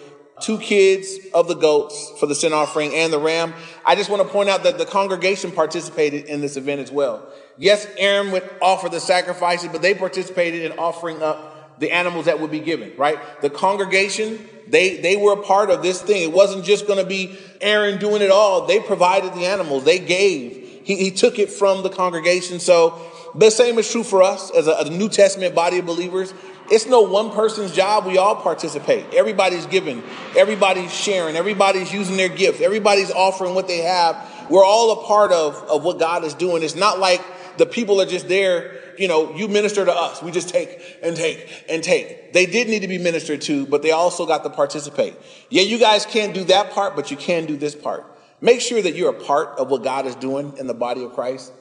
two 0.41 0.57
kids 0.57 1.19
of 1.35 1.49
the 1.49 1.55
goats 1.55 2.15
for 2.19 2.25
the 2.25 2.35
sin 2.35 2.55
offering 2.55 2.95
and 2.95 3.13
the 3.13 3.19
ram. 3.19 3.53
I 3.85 3.95
just 3.95 4.09
want 4.09 4.23
to 4.23 4.29
point 4.29 4.49
out 4.49 4.63
that 4.63 4.79
the 4.79 4.87
congregation 4.87 5.53
participated 5.53 6.25
in 6.25 6.41
this 6.41 6.57
event 6.57 6.81
as 6.81 6.91
well. 6.91 7.31
Yes, 7.59 7.87
Aaron 7.99 8.31
would 8.31 8.49
offer 8.63 8.89
the 8.89 9.01
sacrifices, 9.01 9.69
but 9.71 9.83
they 9.83 9.93
participated 9.93 10.63
in 10.63 10.79
offering 10.79 11.23
up 11.23 11.48
the 11.79 11.91
animals 11.93 12.27
that 12.27 12.41
would 12.41 12.51
be 12.51 12.61
given, 12.61 12.93
right? 12.97 13.19
The 13.41 13.51
congregation, 13.51 14.39
they, 14.67 14.97
they 14.97 15.17
were 15.17 15.33
a 15.33 15.43
part 15.43 15.71
of 15.71 15.83
this 15.83 16.03
thing. 16.03 16.23
It 16.23 16.33
wasn't 16.33 16.65
just 16.65 16.87
going 16.87 16.99
to 16.99 17.09
be 17.09 17.39
Aaron 17.61 17.99
doing 17.99 18.23
it 18.23 18.31
all. 18.31 18.67
They 18.67 18.81
provided 18.81 19.35
the 19.35 19.47
animals. 19.47 19.85
They 19.85 19.99
gave. 19.99 20.83
He, 20.85 20.97
he 20.97 21.11
took 21.11 21.39
it 21.39 21.51
from 21.51 21.83
the 21.83 21.91
congregation. 21.91 22.61
So 22.61 23.01
the 23.35 23.51
same 23.51 23.79
is 23.79 23.91
true 23.91 24.03
for 24.03 24.23
us 24.23 24.51
as 24.51 24.67
a, 24.67 24.73
a 24.73 24.91
New 24.91 25.09
Testament 25.09 25.55
body 25.55 25.79
of 25.79 25.87
believers. 25.87 26.33
It's 26.71 26.87
no 26.87 27.01
one 27.01 27.31
person's 27.31 27.73
job. 27.73 28.05
We 28.05 28.19
all 28.19 28.37
participate. 28.37 29.15
Everybody's 29.15 29.65
giving. 29.67 30.03
Everybody's 30.37 30.93
sharing. 30.93 31.37
Everybody's 31.37 31.93
using 31.93 32.17
their 32.17 32.29
gift. 32.29 32.61
Everybody's 32.61 33.11
offering 33.11 33.55
what 33.55 33.69
they 33.69 33.79
have. 33.79 34.17
We're 34.51 34.65
all 34.65 35.03
a 35.03 35.07
part 35.07 35.33
of, 35.33 35.55
of 35.69 35.83
what 35.83 35.99
God 35.99 36.25
is 36.25 36.35
doing. 36.35 36.63
It's 36.63 36.75
not 36.75 36.99
like 36.99 37.23
the 37.59 37.67
people 37.67 38.01
are 38.01 38.07
just 38.07 38.29
there 38.29 38.79
you 38.99 39.09
know, 39.09 39.35
you 39.35 39.49
minister 39.49 39.85
to 39.85 39.93
us. 39.93 40.23
We 40.23 40.31
just 40.31 40.49
take 40.49 40.99
and 41.03 41.17
take 41.17 41.65
and 41.69 41.83
take. 41.83 42.33
They 42.33 42.47
did 42.47 42.69
need 42.69 42.81
to 42.81 42.89
be 42.89 42.99
ministered 42.99 43.41
to, 43.43 43.67
but 43.67 43.83
they 43.83 43.93
also 43.93 44.27
got 44.27 44.43
to 44.45 44.51
participate. 44.51 45.15
Yeah, 45.51 45.63
you 45.63 45.79
guys 45.79 46.05
can't 46.05 46.35
do 46.35 46.45
that 46.45 46.73
part, 46.73 46.97
but 46.97 47.11
you 47.11 47.17
can 47.17 47.47
do 47.47 47.57
this 47.57 47.75
part. 47.75 48.05
Make 48.41 48.61
sure 48.61 48.83
that 48.83 48.95
you're 48.95 49.11
a 49.11 49.25
part 49.25 49.59
of 49.59 49.71
what 49.71 49.83
God 49.83 50.07
is 50.07 50.15
doing 50.17 50.57
in 50.59 50.67
the 50.67 50.75
body 50.75 51.05
of 51.05 51.15
Christ. 51.15 51.53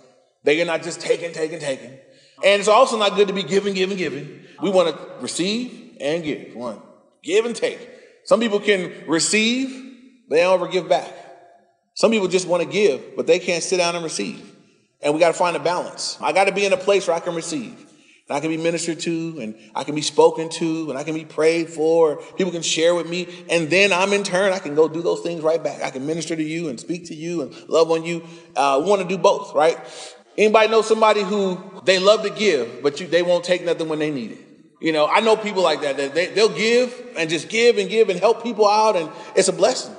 That 0.44 0.56
you're 0.56 0.66
not 0.66 0.84
just 0.84 1.00
taking, 1.00 1.32
taking, 1.34 1.60
taking. 1.60 1.92
And 2.44 2.60
it's 2.60 2.68
also 2.68 2.98
not 2.98 3.16
good 3.16 3.28
to 3.28 3.34
be 3.34 3.44
giving, 3.44 3.74
giving, 3.74 3.98
giving. 3.98 4.42
We 4.62 4.70
want 4.70 4.96
to 4.96 5.22
receive 5.22 5.98
and 6.00 6.24
give. 6.24 6.56
One, 6.56 6.82
give 7.24 7.46
and 7.46 7.56
take. 7.56 7.80
Some 8.24 8.40
people 8.40 8.60
can 8.60 8.94
receive, 9.08 9.70
they 10.30 10.42
don't 10.42 10.54
ever 10.54 10.68
give 10.68 10.90
back. 10.90 11.14
Some 11.94 12.12
people 12.12 12.28
just 12.28 12.48
want 12.48 12.62
to 12.62 12.70
give, 12.70 13.16
but 13.16 13.26
they 13.26 13.40
can't 13.40 13.64
sit 13.64 13.78
down 13.78 13.96
and 13.96 14.04
receive. 14.04 14.57
And 15.02 15.14
we 15.14 15.20
got 15.20 15.28
to 15.28 15.34
find 15.34 15.56
a 15.56 15.60
balance. 15.60 16.18
I 16.22 16.34
got 16.34 16.46
to 16.46 16.52
be 16.52 16.66
in 16.66 16.74
a 16.74 16.78
place 16.78 17.08
where 17.08 17.16
I 17.16 17.20
can 17.20 17.36
receive. 17.36 17.88
And 18.30 18.36
I 18.36 18.42
can 18.42 18.50
be 18.50 18.58
ministered 18.58 19.00
to, 19.02 19.40
and 19.40 19.56
I 19.74 19.84
can 19.86 19.96
be 19.96 20.02
spoken 20.02 20.50
to, 20.50 20.90
and 20.90 21.00
I 21.00 21.04
can 21.04 21.14
be 21.14 21.24
prayed 21.24 21.70
for. 21.70 22.18
People 22.38 22.52
can 22.52 22.62
share 22.62 22.94
with 22.94 23.10
me. 23.10 23.28
And 23.50 23.70
then 23.70 23.94
I'm 23.94 24.12
in 24.12 24.24
turn, 24.24 24.52
I 24.52 24.60
can 24.60 24.76
go 24.76 24.90
do 24.90 25.02
those 25.02 25.22
things 25.22 25.42
right 25.42 25.64
back. 25.64 25.82
I 25.82 25.92
can 25.92 26.06
minister 26.06 26.36
to 26.36 26.44
you 26.44 26.68
and 26.68 26.80
speak 26.80 27.06
to 27.08 27.16
you 27.16 27.42
and 27.44 27.70
love 27.70 27.90
on 27.90 28.04
you. 28.04 28.26
Uh, 28.56 28.82
want 28.86 29.02
to 29.02 29.08
do 29.08 29.18
both, 29.18 29.54
right? 29.54 29.78
Anybody 30.38 30.68
know 30.70 30.82
somebody 30.82 31.24
who 31.24 31.58
they 31.86 32.00
love 32.00 32.24
to 32.24 32.30
give, 32.30 32.84
but 32.84 33.00
you, 33.00 33.08
they 33.08 33.24
won't 33.24 33.46
take 33.46 33.64
nothing 33.64 33.88
when 33.88 34.00
they 34.00 34.12
need 34.12 34.34
it? 34.34 34.40
You 34.80 34.92
know, 34.92 35.08
I 35.08 35.22
know 35.22 35.36
people 35.36 35.64
like 35.64 35.82
that. 35.82 35.98
that 35.98 36.14
they, 36.14 36.28
they'll 36.28 36.56
give 36.56 36.94
and 37.18 37.30
just 37.30 37.50
give 37.50 37.78
and 37.78 37.90
give 37.90 38.10
and 38.10 38.20
help 38.20 38.44
people 38.44 38.68
out, 38.68 38.96
and 38.96 39.10
it's 39.36 39.48
a 39.48 39.54
blessing. 39.54 39.96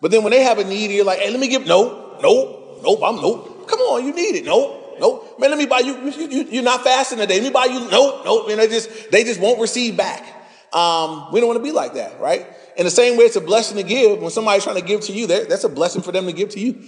But 0.00 0.10
then 0.10 0.22
when 0.22 0.32
they 0.32 0.42
have 0.42 0.58
a 0.58 0.64
need, 0.64 0.90
you're 0.90 1.04
like, 1.04 1.20
hey, 1.20 1.30
let 1.30 1.40
me 1.40 1.48
give. 1.48 1.66
No, 1.66 2.18
no, 2.20 2.80
nope, 2.82 3.00
I'm 3.02 3.16
nope. 3.16 3.49
Come 3.70 3.80
on, 3.80 4.04
you 4.04 4.12
need 4.12 4.34
it. 4.34 4.44
No, 4.44 4.96
no. 4.98 5.24
Man, 5.38 5.50
let 5.50 5.58
me 5.58 5.66
buy 5.66 5.78
you. 5.78 6.10
you, 6.10 6.44
you 6.50 6.60
are 6.60 6.64
not 6.64 6.82
fasting 6.82 7.18
today. 7.18 7.36
Let 7.36 7.44
me 7.44 7.50
buy 7.50 7.66
you. 7.66 7.88
No, 7.88 8.22
no. 8.24 8.48
And 8.48 8.58
they 8.58 8.66
just, 8.66 9.12
they 9.12 9.22
just 9.22 9.40
won't 9.40 9.60
receive 9.60 9.96
back. 9.96 10.24
Um, 10.72 11.32
we 11.32 11.38
don't 11.38 11.48
want 11.48 11.58
to 11.58 11.62
be 11.62 11.70
like 11.70 11.94
that, 11.94 12.20
right? 12.20 12.46
In 12.76 12.84
the 12.84 12.90
same 12.90 13.16
way, 13.16 13.24
it's 13.24 13.36
a 13.36 13.40
blessing 13.40 13.76
to 13.76 13.84
give. 13.84 14.20
When 14.20 14.30
somebody's 14.30 14.64
trying 14.64 14.76
to 14.76 14.82
give 14.82 15.02
to 15.02 15.12
you, 15.12 15.28
that's 15.28 15.62
a 15.62 15.68
blessing 15.68 16.02
for 16.02 16.10
them 16.10 16.26
to 16.26 16.32
give 16.32 16.50
to 16.50 16.60
you. 16.60 16.82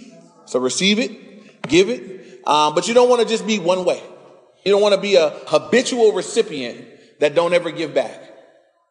So 0.45 0.59
receive 0.59 0.99
it, 0.99 1.69
give 1.69 1.89
it. 1.89 2.45
Um, 2.45 2.75
but 2.75 2.89
you 2.89 2.93
don't 2.93 3.09
want 3.09 3.21
to 3.21 3.27
just 3.27 3.47
be 3.47 3.59
one 3.59 3.85
way. 3.85 4.03
You 4.65 4.71
don't 4.73 4.81
want 4.81 4.95
to 4.95 5.01
be 5.01 5.15
a 5.15 5.29
habitual 5.47 6.11
recipient 6.11 6.85
that 7.19 7.33
don't 7.33 7.53
ever 7.53 7.71
give 7.71 7.93
back. 7.93 8.19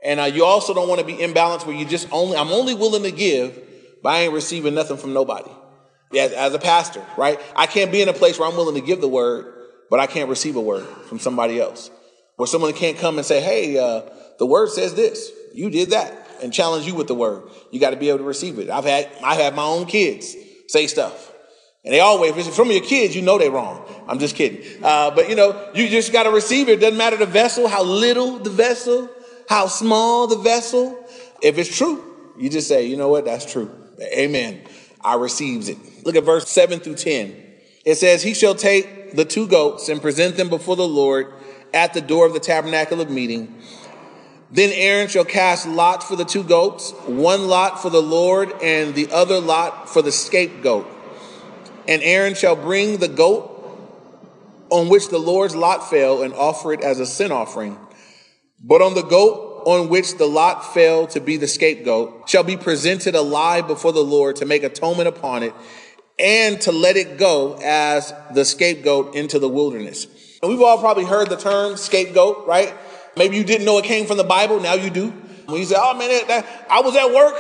And 0.03 0.19
uh, 0.19 0.25
you 0.25 0.47
also 0.47 0.73
don't 0.73 0.89
want 0.89 1.01
to 1.01 1.07
be 1.07 1.17
imbalanced 1.17 1.67
where 1.67 1.77
you 1.77 1.85
just 1.85 2.09
only, 2.11 2.39
I'm 2.39 2.49
only 2.49 2.75
willing 2.75 3.03
to 3.03 3.13
give, 3.13 3.59
but 4.03 4.15
I 4.15 4.21
ain't 4.21 4.33
receiving 4.33 4.75
nothing 4.75 4.97
from 4.97 5.13
nobody 5.13 5.51
as, 6.15 6.33
as 6.33 6.55
a 6.55 6.59
pastor, 6.59 7.03
right? 7.17 7.41
I 7.57 7.67
can't 7.67 7.93
be 7.93 8.03
in 8.03 8.09
a 8.09 8.13
place 8.13 8.39
where 8.39 8.49
I'm 8.49 8.57
willing 8.57 8.75
to 8.75 8.87
give 8.87 9.01
the 9.01 9.09
word, 9.09 9.53
but 9.91 10.01
I 10.01 10.07
can't 10.07 10.29
receive 10.29 10.57
a 10.57 10.61
word 10.61 10.87
from 11.09 11.19
somebody 11.19 11.61
else. 11.61 11.91
Where 12.37 12.47
someone 12.47 12.73
can't 12.73 12.99
come 12.99 13.19
and 13.19 13.27
say, 13.27 13.41
hey, 13.41 13.79
uh, 13.79 14.03
the 14.39 14.47
word 14.47 14.71
says 14.71 14.95
this, 14.95 15.31
you 15.55 15.71
did 15.71 15.91
that, 15.91 16.13
and 16.43 16.53
challenge 16.53 16.87
you 16.87 16.95
with 16.95 17.07
the 17.07 17.15
word. 17.15 17.49
You 17.71 17.79
got 17.79 17.91
to 17.91 17.97
be 17.97 18.09
able 18.09 18.19
to 18.19 18.25
receive 18.25 18.59
it. 18.59 18.71
I've 18.71 18.85
had, 18.85 19.11
I 19.23 19.37
have 19.37 19.55
my 19.55 19.65
own 19.65 19.87
kids 19.87 20.35
say 20.69 20.87
stuff. 20.87 21.31
And 21.85 21.93
they 21.93 22.01
always, 22.01 22.37
if 22.37 22.57
your 22.57 22.81
kids, 22.81 23.17
you 23.17 23.23
know 23.23 23.39
they're 23.39 23.51
wrong. 23.51 23.85
I'm 24.07 24.21
just 24.21 24.37
kidding. 24.37 24.85
Uh, 24.85 25.11
but 25.11 25.29
you 25.29 25.35
know, 25.35 25.71
you 25.75 25.89
just 25.89 26.13
got 26.13 26.25
to 26.25 26.31
receive 26.31 26.69
it. 26.69 26.75
It 26.75 26.81
doesn't 26.81 26.97
matter 26.97 27.17
the 27.17 27.27
vessel, 27.27 27.67
how 27.67 27.83
little 27.83 28.39
the 28.39 28.51
vessel, 28.51 29.11
how 29.49 29.67
small 29.67 30.29
the 30.29 30.39
vessel. 30.39 31.05
If 31.43 31.59
it's 31.59 31.77
true, 31.77 32.33
you 32.39 32.49
just 32.51 32.69
say, 32.69 32.87
you 32.87 32.97
know 32.97 33.09
what, 33.09 33.25
that's 33.25 33.51
true. 33.51 33.71
Amen. 34.01 34.63
I 35.05 35.15
receives 35.15 35.69
it. 35.69 35.79
Look 36.05 36.17
at 36.17 36.25
verse 36.25 36.49
7 36.49 36.81
through 36.81 36.97
10. 36.97 37.37
It 37.85 37.97
says, 37.97 38.23
He 38.23 38.35
shall 38.35 38.55
take 38.55 39.17
the 39.17 39.25
two 39.25 39.47
goats 39.47 39.89
and 39.89 40.01
present 40.01 40.37
them 40.37 40.49
before 40.49 40.77
the 40.77 40.87
Lord 40.87 41.33
at 41.75 41.95
the 41.95 42.01
door 42.01 42.27
of 42.27 42.33
the 42.33 42.41
tabernacle 42.41 43.01
of 43.01 43.11
meeting. 43.11 43.61
Then 44.51 44.71
Aaron 44.75 45.09
shall 45.09 45.25
cast 45.25 45.67
lots 45.67 46.07
for 46.07 46.15
the 46.15 46.27
two 46.27 46.45
goats, 46.45 46.93
one 47.07 47.49
lot 47.49 47.81
for 47.81 47.89
the 47.89 48.03
Lord, 48.03 48.53
and 48.63 48.95
the 48.95 49.11
other 49.11 49.41
lot 49.41 49.89
for 49.89 50.03
the 50.03 50.13
scapegoat. 50.13 50.87
And 51.89 52.03
Aaron 52.03 52.35
shall 52.35 52.55
bring 52.55 52.99
the 52.99 53.09
goat 53.09 53.49
on 54.69 54.89
which 54.89 55.09
the 55.09 55.19
Lord's 55.19 55.57
lot 55.57 55.89
fell 55.89 56.23
and 56.23 56.35
offer 56.35 56.73
it 56.73 56.83
as 56.83 57.01
a 57.01 57.07
sin 57.07 57.33
offering. 57.33 57.79
But 58.63 58.83
on 58.83 58.95
the 58.95 59.03
goat 59.03 59.52
on 59.67 59.89
which 59.89 60.19
the 60.19 60.27
lot 60.27 60.75
fell 60.75 61.07
to 61.09 61.21
be 61.21 61.37
the 61.37 61.49
scapegoat 61.49 62.29
shall 62.29 62.43
be 62.43 62.57
presented 62.57 63.15
alive 63.15 63.67
before 63.67 63.93
the 63.93 64.05
Lord 64.05 64.37
to 64.37 64.47
make 64.47 64.63
atonement 64.63 65.09
upon 65.09 65.43
it 65.43 65.55
and 66.19 66.61
to 66.63 66.73
let 66.73 66.97
it 66.97 67.19
go 67.19 67.59
as 67.63 68.13
the 68.35 68.45
scapegoat 68.45 69.15
into 69.15 69.39
the 69.39 69.49
wilderness. 69.49 70.07
And 70.43 70.51
we've 70.51 70.61
all 70.61 70.79
probably 70.79 71.05
heard 71.05 71.31
the 71.31 71.37
term 71.37 71.77
scapegoat, 71.77 72.47
right? 72.47 72.75
Maybe 73.17 73.37
you 73.37 73.45
didn't 73.45 73.65
know 73.65 73.79
it 73.79 73.85
came 73.85 74.07
from 74.07 74.17
the 74.17 74.25
Bible, 74.25 74.61
now 74.61 74.75
you 74.75 74.91
do. 74.91 75.13
When 75.53 75.61
you 75.61 75.67
say, 75.67 75.77
oh 75.79 75.95
man, 75.97 76.09
that, 76.09 76.29
that, 76.29 76.67
I 76.71 76.81
was 76.81 76.97
at 76.97 77.13
work 77.13 77.37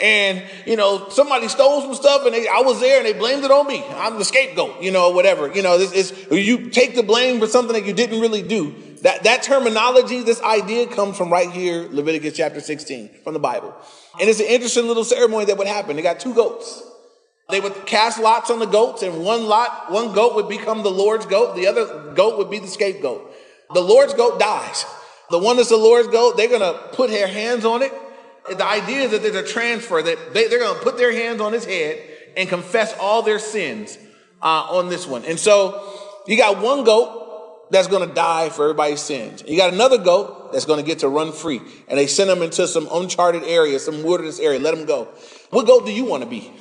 and, 0.00 0.42
you 0.64 0.76
know, 0.76 1.08
somebody 1.08 1.48
stole 1.48 1.82
some 1.82 1.94
stuff 1.94 2.24
and 2.24 2.34
they, 2.34 2.46
I 2.46 2.60
was 2.60 2.80
there 2.80 2.98
and 2.98 3.06
they 3.06 3.12
blamed 3.12 3.44
it 3.44 3.50
on 3.50 3.66
me. 3.66 3.84
I'm 3.90 4.18
the 4.18 4.24
scapegoat, 4.24 4.80
you 4.80 4.92
know, 4.92 5.10
whatever. 5.10 5.52
You 5.52 5.62
know, 5.62 5.76
this 5.76 5.92
is, 5.92 6.26
you 6.30 6.70
take 6.70 6.94
the 6.94 7.02
blame 7.02 7.40
for 7.40 7.46
something 7.46 7.74
that 7.74 7.84
you 7.84 7.92
didn't 7.92 8.20
really 8.20 8.42
do. 8.42 8.74
That, 9.02 9.24
that 9.24 9.42
terminology, 9.42 10.22
this 10.22 10.40
idea 10.42 10.86
comes 10.86 11.16
from 11.16 11.30
right 11.30 11.50
here, 11.50 11.88
Leviticus 11.90 12.36
chapter 12.36 12.60
16 12.60 13.10
from 13.24 13.34
the 13.34 13.40
Bible. 13.40 13.74
And 14.20 14.28
it's 14.28 14.40
an 14.40 14.46
interesting 14.46 14.86
little 14.86 15.04
ceremony 15.04 15.46
that 15.46 15.58
would 15.58 15.66
happen. 15.66 15.96
They 15.96 16.02
got 16.02 16.20
two 16.20 16.34
goats. 16.34 16.82
They 17.48 17.60
would 17.60 17.86
cast 17.86 18.18
lots 18.18 18.50
on 18.50 18.58
the 18.58 18.66
goats 18.66 19.02
and 19.02 19.24
one 19.24 19.46
lot, 19.46 19.90
one 19.90 20.14
goat 20.14 20.34
would 20.34 20.48
become 20.48 20.82
the 20.82 20.90
Lord's 20.90 21.26
goat. 21.26 21.54
The 21.54 21.66
other 21.66 22.12
goat 22.14 22.38
would 22.38 22.50
be 22.50 22.58
the 22.58 22.66
scapegoat. 22.66 23.32
The 23.72 23.80
Lord's 23.80 24.14
goat 24.14 24.38
dies. 24.38 24.84
The 25.30 25.38
one 25.38 25.56
that's 25.56 25.70
the 25.70 25.76
Lord's 25.76 26.08
goat, 26.08 26.36
they're 26.36 26.48
going 26.48 26.60
to 26.60 26.78
put 26.92 27.10
their 27.10 27.26
hands 27.26 27.64
on 27.64 27.82
it. 27.82 27.92
The 28.48 28.64
idea 28.64 29.02
is 29.02 29.10
that 29.10 29.22
there's 29.22 29.34
a 29.34 29.42
transfer 29.42 30.00
that 30.00 30.34
they, 30.34 30.46
are 30.46 30.58
going 30.58 30.76
to 30.76 30.82
put 30.82 30.96
their 30.96 31.12
hands 31.12 31.40
on 31.40 31.52
his 31.52 31.64
head 31.64 32.00
and 32.36 32.48
confess 32.48 32.96
all 33.00 33.22
their 33.22 33.40
sins 33.40 33.98
uh, 34.40 34.66
on 34.70 34.88
this 34.88 35.06
one. 35.06 35.24
And 35.24 35.38
so 35.38 35.82
you 36.26 36.36
got 36.36 36.62
one 36.62 36.84
goat 36.84 37.68
that's 37.70 37.88
going 37.88 38.08
to 38.08 38.14
die 38.14 38.50
for 38.50 38.64
everybody's 38.64 39.00
sins. 39.00 39.42
You 39.46 39.56
got 39.56 39.72
another 39.72 39.98
goat 39.98 40.52
that's 40.52 40.64
going 40.64 40.78
to 40.78 40.86
get 40.86 41.00
to 41.00 41.08
run 41.08 41.32
free. 41.32 41.60
And 41.88 41.98
they 41.98 42.06
send 42.06 42.30
them 42.30 42.42
into 42.42 42.68
some 42.68 42.88
uncharted 42.92 43.42
area, 43.42 43.78
some 43.80 44.04
wilderness 44.04 44.38
area. 44.38 44.60
Let 44.60 44.76
them 44.76 44.86
go. 44.86 45.08
What 45.50 45.66
goat 45.66 45.86
do 45.86 45.92
you 45.92 46.04
want 46.04 46.22
to 46.22 46.28
be? 46.28 46.52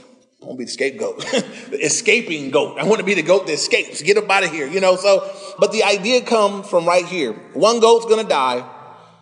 I 0.41 0.45
want 0.45 0.57
to 0.57 0.59
be 0.59 0.65
the 0.65 0.71
scapegoat, 0.71 1.19
the 1.71 1.79
escaping 1.83 2.51
goat. 2.51 2.77
I 2.79 2.83
want 2.83 2.99
to 2.99 3.05
be 3.05 3.13
the 3.13 3.23
goat 3.23 3.47
that 3.47 3.53
escapes. 3.53 4.01
Get 4.01 4.17
up 4.17 4.29
out 4.29 4.43
of 4.43 4.51
here, 4.51 4.67
you 4.67 4.79
know. 4.79 4.95
So, 4.95 5.29
but 5.59 5.71
the 5.71 5.83
idea 5.83 6.21
comes 6.21 6.69
from 6.69 6.85
right 6.85 7.05
here. 7.05 7.33
One 7.53 7.79
goat's 7.79 8.05
going 8.05 8.23
to 8.23 8.29
die. 8.29 8.61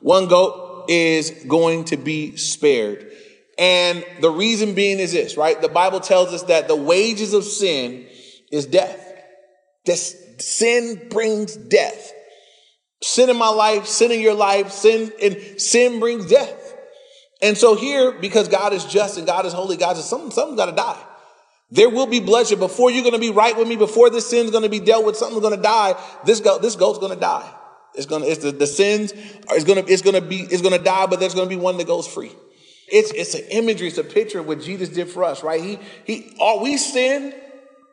One 0.02 0.28
goat 0.28 0.90
is 0.90 1.32
going 1.48 1.86
to 1.86 1.98
be 1.98 2.36
spared. 2.36 3.12
And 3.58 4.04
the 4.20 4.32
reason 4.32 4.74
being 4.74 5.00
is 5.00 5.12
this, 5.12 5.38
right? 5.38 5.62
The 5.62 5.70
Bible 5.70 6.00
tells 6.00 6.34
us 6.34 6.44
that 6.44 6.68
the 6.68 6.76
wages 6.76 7.34
of 7.34 7.44
sin 7.44 8.08
is 8.52 8.66
death. 8.66 9.00
This 9.86 10.18
sin 10.40 11.08
brings 11.10 11.56
death. 11.56 12.12
Sin 13.02 13.30
in 13.30 13.38
my 13.38 13.50
life, 13.50 13.86
sin 13.86 14.12
in 14.12 14.22
your 14.22 14.34
life, 14.34 14.72
sin 14.72 15.12
and 15.22 15.62
sin 15.62 16.00
brings 16.00 16.26
death. 16.26 16.63
And 17.44 17.58
so 17.58 17.76
here, 17.76 18.14
because 18.14 18.48
God 18.48 18.72
is 18.74 18.86
just 18.86 19.18
and 19.18 19.28
God 19.28 19.46
is 19.46 19.54
holy, 19.54 19.78
God 19.78 19.98
says 19.98 20.10
something, 20.10 20.32
something's 20.32 20.58
got 20.58 20.68
to 20.68 20.76
die. 20.76 21.00
There 21.70 21.90
will 21.90 22.08
be 22.08 22.20
bloodshed 22.20 22.60
before 22.60 22.90
you're 22.90 23.04
going 23.04 23.14
to 23.14 23.20
be 23.20 23.32
right 23.32 23.58
with 23.58 23.68
me. 23.68 23.76
Before 23.76 24.10
this 24.10 24.30
sin's 24.30 24.50
going 24.50 24.64
to 24.64 24.70
be 24.70 24.80
dealt 24.80 25.06
with, 25.06 25.18
something's 25.18 25.42
going 25.42 25.56
to 25.56 25.62
die. 25.62 26.02
This 26.24 26.40
goat, 26.40 26.62
this 26.62 26.76
goat's 26.76 27.00
going 27.00 27.14
to 27.14 27.20
die. 27.20 27.52
It's 27.96 28.06
going 28.06 28.22
to, 28.22 28.28
it's 28.30 28.42
the, 28.44 28.52
the 28.52 28.66
sins 28.66 29.12
is 29.12 29.66
going 29.66 29.84
to, 29.84 29.92
it's 29.92 30.02
going 30.02 30.16
to 30.16 30.22
be, 30.22 30.38
it's 30.38 30.62
going 30.62 30.78
to 30.78 30.84
die, 30.84 31.06
but 31.08 31.20
there's 31.20 31.36
going 31.36 31.50
to 31.50 31.56
be 31.56 31.62
one 31.62 31.78
that 31.78 31.88
goes 31.88 32.08
free. 32.08 32.32
It's, 32.88 33.12
it's 33.12 33.34
an 33.34 33.44
imagery. 33.52 33.88
It's 33.88 33.98
a 33.98 34.04
picture 34.04 34.40
of 34.40 34.48
what 34.48 34.62
Jesus 34.62 34.90
did 34.90 35.10
for 35.10 35.24
us, 35.24 35.44
right? 35.44 35.62
He, 35.62 35.80
he, 36.06 36.36
all 36.40 36.62
we 36.62 36.78
sinned. 36.78 37.34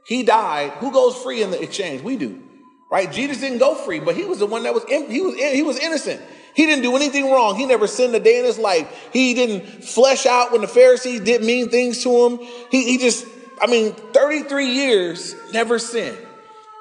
He 0.06 0.22
died. 0.22 0.70
Who 0.72 0.92
goes 0.92 1.16
free 1.16 1.42
in 1.42 1.50
the 1.50 1.60
exchange? 1.60 2.02
We 2.02 2.16
do, 2.16 2.42
right? 2.90 3.10
Jesus 3.10 3.38
didn't 3.38 3.58
go 3.58 3.74
free, 3.74 4.00
but 4.00 4.16
he 4.16 4.24
was 4.24 4.38
the 4.38 4.46
one 4.46 4.64
that 4.64 4.74
was, 4.74 4.84
he 4.84 5.20
was, 5.20 5.36
he 5.36 5.62
was 5.62 5.78
innocent. 5.78 6.20
He 6.52 6.66
didn't 6.66 6.82
do 6.82 6.96
anything 6.96 7.30
wrong. 7.30 7.56
He 7.56 7.64
never 7.64 7.86
sinned 7.86 8.14
a 8.14 8.20
day 8.20 8.40
in 8.40 8.44
his 8.44 8.58
life. 8.58 9.08
He 9.12 9.34
didn't 9.34 9.84
flesh 9.84 10.26
out 10.26 10.50
when 10.50 10.60
the 10.60 10.68
Pharisees 10.68 11.20
did 11.20 11.42
mean 11.42 11.70
things 11.70 12.02
to 12.02 12.26
him. 12.26 12.38
He, 12.70 12.84
he 12.84 12.98
just 12.98 13.24
I 13.60 13.66
mean, 13.66 13.92
33 13.92 14.66
years, 14.66 15.36
never 15.52 15.78
sinned, 15.78 16.18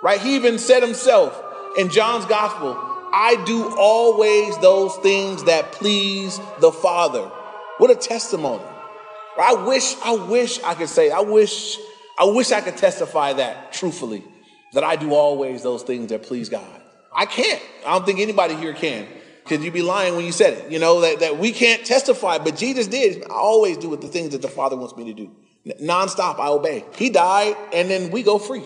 right? 0.02 0.20
He 0.20 0.36
even 0.36 0.58
said 0.58 0.82
himself 0.82 1.42
in 1.78 1.90
John's 1.90 2.26
gospel, 2.26 2.78
I 3.12 3.42
do 3.46 3.76
always 3.78 4.58
those 4.60 4.96
things 4.98 5.44
that 5.44 5.74
please 5.74 6.40
the 6.60 6.72
Father. 6.72 7.24
What 7.80 7.92
a 7.92 7.96
testimony. 7.96 8.64
I 9.38 9.54
wish, 9.66 9.96
I 10.04 10.14
wish 10.14 10.62
I 10.64 10.74
could 10.74 10.90
say, 10.90 11.12
I 11.12 11.20
wish, 11.20 11.78
I 12.18 12.26
wish 12.26 12.52
I 12.52 12.62
could 12.62 12.78
testify 12.78 13.34
that 13.34 13.74
truthfully, 13.74 14.24
that 14.74 14.84
I 14.84 14.96
do 14.96 15.14
always 15.14 15.64
those 15.64 15.84
things 15.84 16.10
that 16.10 16.24
please 16.24 16.50
God. 16.50 16.82
I 17.16 17.26
can't. 17.26 17.62
I 17.86 17.94
don't 17.94 18.06
think 18.06 18.20
anybody 18.20 18.56
here 18.56 18.74
can. 18.74 19.08
Because 19.44 19.64
you'd 19.64 19.74
be 19.74 19.82
lying 19.82 20.16
when 20.16 20.26
you 20.26 20.32
said 20.32 20.54
it. 20.54 20.72
You 20.72 20.78
know, 20.78 21.02
that, 21.02 21.22
that 21.22 21.40
we 21.40 21.52
can't 21.52 21.84
testify, 21.84 22.38
but 22.38 22.56
Jesus 22.56 22.86
did. 22.86 23.24
I 23.26 23.34
always 23.34 23.78
do 23.78 23.90
with 23.90 24.02
the 24.02 24.08
things 24.08 24.32
that 24.34 24.44
the 24.44 24.48
Father 24.48 24.78
wants 24.78 24.96
me 24.96 25.06
to 25.06 25.14
do. 25.14 25.36
Nonstop, 25.82 26.40
I 26.40 26.48
obey. 26.50 26.86
He 26.96 27.10
died, 27.10 27.56
and 27.74 27.90
then 27.90 28.12
we 28.12 28.22
go 28.22 28.38
free. 28.38 28.64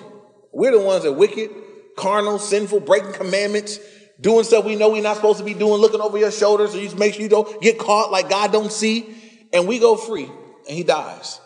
We're 0.51 0.71
the 0.71 0.81
ones 0.81 1.03
that 1.03 1.13
wicked, 1.13 1.49
carnal, 1.97 2.37
sinful, 2.37 2.81
breaking 2.81 3.13
commandments, 3.13 3.79
doing 4.19 4.43
stuff 4.43 4.65
we 4.65 4.75
know 4.75 4.89
we're 4.89 5.01
not 5.01 5.15
supposed 5.15 5.39
to 5.39 5.45
be 5.45 5.53
doing, 5.53 5.81
looking 5.81 6.01
over 6.01 6.17
your 6.17 6.31
shoulders, 6.31 6.71
so 6.71 6.77
you 6.77 6.85
just 6.85 6.97
make 6.97 7.13
sure 7.13 7.23
you 7.23 7.29
don't 7.29 7.61
get 7.61 7.77
caught 7.77 8.11
like 8.11 8.29
God 8.29 8.51
don't 8.51 8.71
see, 8.71 9.15
and 9.51 9.67
we 9.67 9.79
go 9.79 9.95
free, 9.95 10.25
and 10.25 10.77
he 10.77 10.83
dies. 10.83 11.39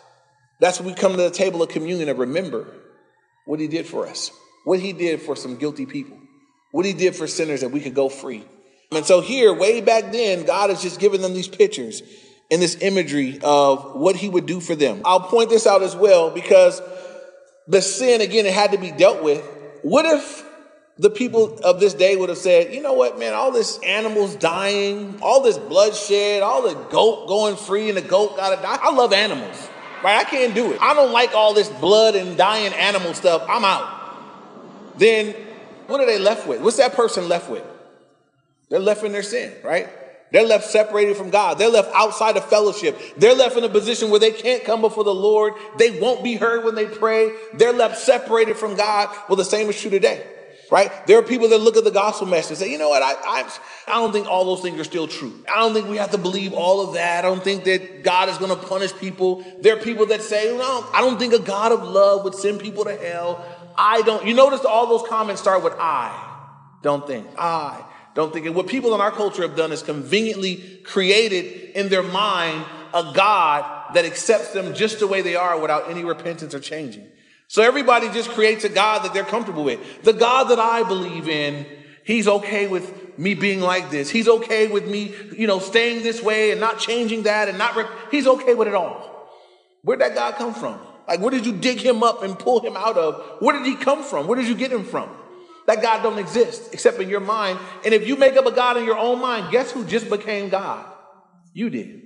That's 0.60 0.80
when 0.80 0.88
we 0.88 0.94
come 0.94 1.12
to 1.12 1.18
the 1.18 1.30
table 1.30 1.62
of 1.62 1.68
communion 1.68 2.08
and 2.08 2.18
remember 2.18 2.66
what 3.46 3.60
he 3.60 3.68
did 3.68 3.86
for 3.86 4.06
us, 4.06 4.30
what 4.68 4.80
he 4.80 4.92
did 4.92 5.22
for 5.22 5.34
some 5.34 5.56
guilty 5.56 5.86
people, 5.86 6.18
what 6.72 6.84
he 6.84 6.92
did 6.92 7.16
for 7.16 7.26
sinners 7.26 7.62
that 7.62 7.70
we 7.70 7.80
could 7.80 7.94
go 7.94 8.10
free. 8.10 8.44
And 8.92 9.06
so 9.06 9.22
here, 9.22 9.50
way 9.54 9.80
back 9.80 10.12
then, 10.12 10.44
God 10.44 10.68
has 10.68 10.82
just 10.82 11.00
given 11.00 11.22
them 11.22 11.32
these 11.32 11.48
pictures 11.48 12.02
and 12.50 12.60
this 12.60 12.76
imagery 12.82 13.38
of 13.42 13.96
what 13.96 14.14
he 14.14 14.28
would 14.28 14.44
do 14.44 14.60
for 14.60 14.74
them. 14.74 15.00
I'll 15.06 15.20
point 15.20 15.48
this 15.48 15.66
out 15.66 15.82
as 15.82 15.96
well 15.96 16.28
because 16.30 16.82
the 17.66 17.80
sin, 17.80 18.20
again, 18.20 18.44
it 18.44 18.52
had 18.52 18.72
to 18.72 18.78
be 18.78 18.90
dealt 18.90 19.22
with. 19.22 19.42
What 19.80 20.04
if 20.04 20.44
the 20.98 21.08
people 21.08 21.58
of 21.60 21.80
this 21.80 21.94
day 21.94 22.16
would 22.16 22.28
have 22.28 22.36
said, 22.36 22.74
you 22.74 22.82
know 22.82 22.92
what, 22.92 23.18
man, 23.18 23.32
all 23.32 23.52
this 23.52 23.78
animals 23.78 24.36
dying, 24.36 25.18
all 25.22 25.42
this 25.42 25.56
bloodshed, 25.56 26.42
all 26.42 26.60
the 26.68 26.74
goat 26.90 27.26
going 27.26 27.56
free 27.56 27.88
and 27.88 27.96
the 27.96 28.02
goat 28.02 28.36
gotta 28.36 28.60
die. 28.60 28.78
I 28.82 28.92
love 28.92 29.14
animals, 29.14 29.66
right? 30.04 30.18
I 30.18 30.24
can't 30.24 30.54
do 30.54 30.72
it. 30.72 30.78
I 30.82 30.92
don't 30.92 31.12
like 31.12 31.32
all 31.32 31.54
this 31.54 31.70
blood 31.70 32.16
and 32.16 32.36
dying 32.36 32.74
animal 32.74 33.14
stuff. 33.14 33.46
I'm 33.48 33.64
out. 33.64 33.97
Then 34.98 35.34
what 35.86 36.00
are 36.00 36.06
they 36.06 36.18
left 36.18 36.46
with? 36.46 36.60
What's 36.60 36.76
that 36.76 36.92
person 36.92 37.28
left 37.28 37.50
with? 37.50 37.64
They're 38.68 38.78
left 38.78 39.02
in 39.02 39.12
their 39.12 39.22
sin, 39.22 39.54
right? 39.64 39.88
They're 40.30 40.46
left 40.46 40.66
separated 40.66 41.16
from 41.16 41.30
God. 41.30 41.56
They're 41.56 41.70
left 41.70 41.90
outside 41.94 42.36
of 42.36 42.44
fellowship. 42.44 43.00
They're 43.16 43.34
left 43.34 43.56
in 43.56 43.64
a 43.64 43.68
position 43.68 44.10
where 44.10 44.20
they 44.20 44.30
can't 44.30 44.62
come 44.62 44.82
before 44.82 45.04
the 45.04 45.14
Lord. 45.14 45.54
They 45.78 45.98
won't 45.98 46.22
be 46.22 46.34
heard 46.34 46.64
when 46.64 46.74
they 46.74 46.84
pray. 46.84 47.32
They're 47.54 47.72
left 47.72 47.98
separated 47.98 48.58
from 48.58 48.76
God. 48.76 49.08
Well, 49.28 49.36
the 49.36 49.44
same 49.44 49.70
is 49.70 49.80
true 49.80 49.90
today, 49.90 50.26
right? 50.70 50.90
There 51.06 51.18
are 51.18 51.22
people 51.22 51.48
that 51.48 51.58
look 51.58 51.78
at 51.78 51.84
the 51.84 51.90
gospel 51.90 52.26
message 52.26 52.50
and 52.50 52.58
say, 52.58 52.70
you 52.70 52.76
know 52.76 52.90
what? 52.90 53.02
I, 53.02 53.12
I, 53.12 53.50
I 53.86 53.94
don't 54.00 54.12
think 54.12 54.26
all 54.26 54.44
those 54.44 54.60
things 54.60 54.78
are 54.78 54.84
still 54.84 55.08
true. 55.08 55.32
I 55.50 55.60
don't 55.60 55.72
think 55.72 55.88
we 55.88 55.96
have 55.96 56.10
to 56.10 56.18
believe 56.18 56.52
all 56.52 56.86
of 56.86 56.92
that. 56.92 57.24
I 57.24 57.28
don't 57.28 57.42
think 57.42 57.64
that 57.64 58.04
God 58.04 58.28
is 58.28 58.36
going 58.36 58.50
to 58.50 58.66
punish 58.66 58.92
people. 58.96 59.42
There 59.62 59.78
are 59.78 59.80
people 59.80 60.04
that 60.06 60.20
say, 60.20 60.54
no, 60.54 60.86
I 60.92 61.00
don't 61.00 61.18
think 61.18 61.32
a 61.32 61.38
God 61.38 61.72
of 61.72 61.82
love 61.82 62.24
would 62.24 62.34
send 62.34 62.60
people 62.60 62.84
to 62.84 62.94
hell. 62.94 63.42
I 63.78 64.02
don't. 64.02 64.26
You 64.26 64.34
notice 64.34 64.64
all 64.64 64.88
those 64.88 65.08
comments 65.08 65.40
start 65.40 65.62
with 65.62 65.74
I. 65.78 66.24
Don't 66.82 67.06
think. 67.06 67.26
I. 67.38 67.84
Don't 68.14 68.32
think 68.32 68.46
it. 68.46 68.50
What 68.50 68.66
people 68.66 68.94
in 68.94 69.00
our 69.00 69.12
culture 69.12 69.42
have 69.42 69.56
done 69.56 69.70
is 69.70 69.82
conveniently 69.82 70.80
created 70.84 71.76
in 71.76 71.88
their 71.88 72.02
mind 72.02 72.64
a 72.92 73.12
God 73.14 73.94
that 73.94 74.04
accepts 74.04 74.52
them 74.52 74.74
just 74.74 74.98
the 74.98 75.06
way 75.06 75.22
they 75.22 75.36
are 75.36 75.60
without 75.60 75.88
any 75.88 76.04
repentance 76.04 76.54
or 76.54 76.60
changing. 76.60 77.06
So 77.46 77.62
everybody 77.62 78.08
just 78.10 78.30
creates 78.30 78.64
a 78.64 78.68
God 78.68 79.04
that 79.04 79.14
they're 79.14 79.24
comfortable 79.24 79.62
with. 79.62 80.02
The 80.02 80.12
God 80.12 80.44
that 80.44 80.58
I 80.58 80.82
believe 80.82 81.28
in, 81.28 81.64
he's 82.04 82.26
okay 82.26 82.66
with 82.66 83.18
me 83.18 83.34
being 83.34 83.60
like 83.60 83.90
this. 83.90 84.10
He's 84.10 84.28
okay 84.28 84.68
with 84.68 84.86
me, 84.86 85.14
you 85.36 85.46
know, 85.46 85.58
staying 85.58 86.02
this 86.02 86.22
way 86.22 86.50
and 86.50 86.60
not 86.60 86.78
changing 86.78 87.22
that 87.22 87.48
and 87.48 87.56
not, 87.56 87.88
he's 88.10 88.26
okay 88.26 88.54
with 88.54 88.68
it 88.68 88.74
all. 88.74 89.30
Where'd 89.82 90.00
that 90.00 90.14
God 90.14 90.34
come 90.34 90.54
from? 90.54 90.78
Like, 91.08 91.20
where 91.20 91.30
did 91.30 91.46
you 91.46 91.52
dig 91.52 91.78
him 91.78 92.02
up 92.02 92.22
and 92.22 92.38
pull 92.38 92.60
him 92.60 92.76
out 92.76 92.98
of? 92.98 93.40
Where 93.40 93.56
did 93.56 93.66
he 93.66 93.74
come 93.76 94.04
from? 94.04 94.26
Where 94.26 94.38
did 94.38 94.46
you 94.46 94.54
get 94.54 94.70
him 94.70 94.84
from? 94.84 95.08
That 95.66 95.80
God 95.80 96.02
don't 96.02 96.18
exist 96.18 96.72
except 96.72 97.00
in 97.00 97.08
your 97.08 97.20
mind. 97.20 97.58
And 97.84 97.94
if 97.94 98.06
you 98.06 98.16
make 98.16 98.36
up 98.36 98.46
a 98.46 98.52
God 98.52 98.76
in 98.76 98.84
your 98.84 98.98
own 98.98 99.20
mind, 99.20 99.50
guess 99.50 99.70
who 99.70 99.84
just 99.84 100.10
became 100.10 100.50
God? 100.50 100.86
You 101.54 101.70
did. 101.70 102.02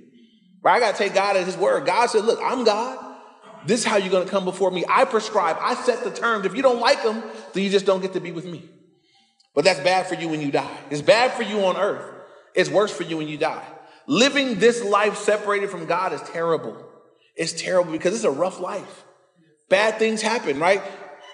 Right? 0.61 0.77
I 0.77 0.79
got 0.79 0.95
to 0.95 0.97
take 0.97 1.13
God 1.13 1.35
at 1.35 1.45
his 1.45 1.57
word. 1.57 1.85
God 1.85 2.07
said, 2.09 2.23
look, 2.23 2.39
I'm 2.41 2.63
God. 2.63 2.97
This 3.65 3.81
is 3.81 3.85
how 3.85 3.97
you're 3.97 4.09
going 4.09 4.25
to 4.25 4.31
come 4.31 4.45
before 4.45 4.71
me. 4.71 4.85
I 4.89 5.05
prescribe. 5.05 5.57
I 5.59 5.75
set 5.75 6.03
the 6.03 6.11
terms. 6.11 6.45
If 6.45 6.55
you 6.55 6.61
don't 6.61 6.79
like 6.79 7.03
them, 7.03 7.23
then 7.53 7.63
you 7.63 7.69
just 7.69 7.85
don't 7.85 8.01
get 8.01 8.13
to 8.13 8.21
be 8.21 8.31
with 8.31 8.45
me. 8.45 8.69
But 9.53 9.65
that's 9.65 9.79
bad 9.81 10.07
for 10.07 10.15
you 10.15 10.29
when 10.29 10.41
you 10.41 10.51
die. 10.51 10.77
It's 10.89 11.01
bad 11.01 11.31
for 11.31 11.43
you 11.43 11.65
on 11.65 11.77
earth. 11.77 12.09
It's 12.55 12.69
worse 12.69 12.91
for 12.91 13.03
you 13.03 13.17
when 13.17 13.27
you 13.27 13.37
die. 13.37 13.65
Living 14.07 14.59
this 14.59 14.83
life 14.83 15.17
separated 15.17 15.69
from 15.69 15.85
God 15.85 16.13
is 16.13 16.21
terrible. 16.21 16.92
It's 17.35 17.53
terrible 17.53 17.91
because 17.91 18.13
it's 18.13 18.23
a 18.23 18.31
rough 18.31 18.59
life. 18.59 19.03
Bad 19.69 19.97
things 19.97 20.21
happen, 20.21 20.59
right? 20.59 20.81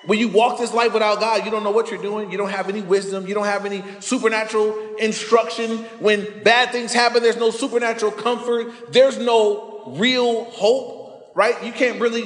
When 0.05 0.17
you 0.17 0.29
walk 0.29 0.57
this 0.57 0.73
life 0.73 0.93
without 0.93 1.19
God, 1.19 1.43
you 1.43 1.51
don't 1.51 1.63
know 1.63 1.71
what 1.71 1.91
you're 1.91 2.01
doing. 2.01 2.31
You 2.31 2.37
don't 2.37 2.51
have 2.51 2.69
any 2.69 2.81
wisdom. 2.81 3.27
You 3.27 3.33
don't 3.33 3.45
have 3.45 3.65
any 3.65 3.83
supernatural 3.99 4.95
instruction. 4.95 5.79
When 5.99 6.43
bad 6.43 6.71
things 6.71 6.93
happen, 6.93 7.21
there's 7.21 7.37
no 7.37 7.51
supernatural 7.51 8.11
comfort. 8.13 8.93
There's 8.93 9.17
no 9.17 9.93
real 9.97 10.45
hope, 10.45 11.33
right? 11.35 11.61
You 11.65 11.73
can't 11.73 11.99
really, 11.99 12.23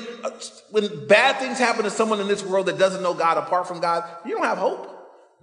when 0.70 1.08
bad 1.08 1.38
things 1.38 1.58
happen 1.58 1.84
to 1.86 1.90
someone 1.90 2.20
in 2.20 2.28
this 2.28 2.44
world 2.44 2.68
that 2.68 2.78
doesn't 2.78 3.02
know 3.02 3.16
God 3.16 3.38
apart 3.38 3.68
from 3.68 3.80
God, 3.80 4.04
you 4.24 4.36
don't 4.36 4.46
have 4.46 4.60
hope. 4.60 4.90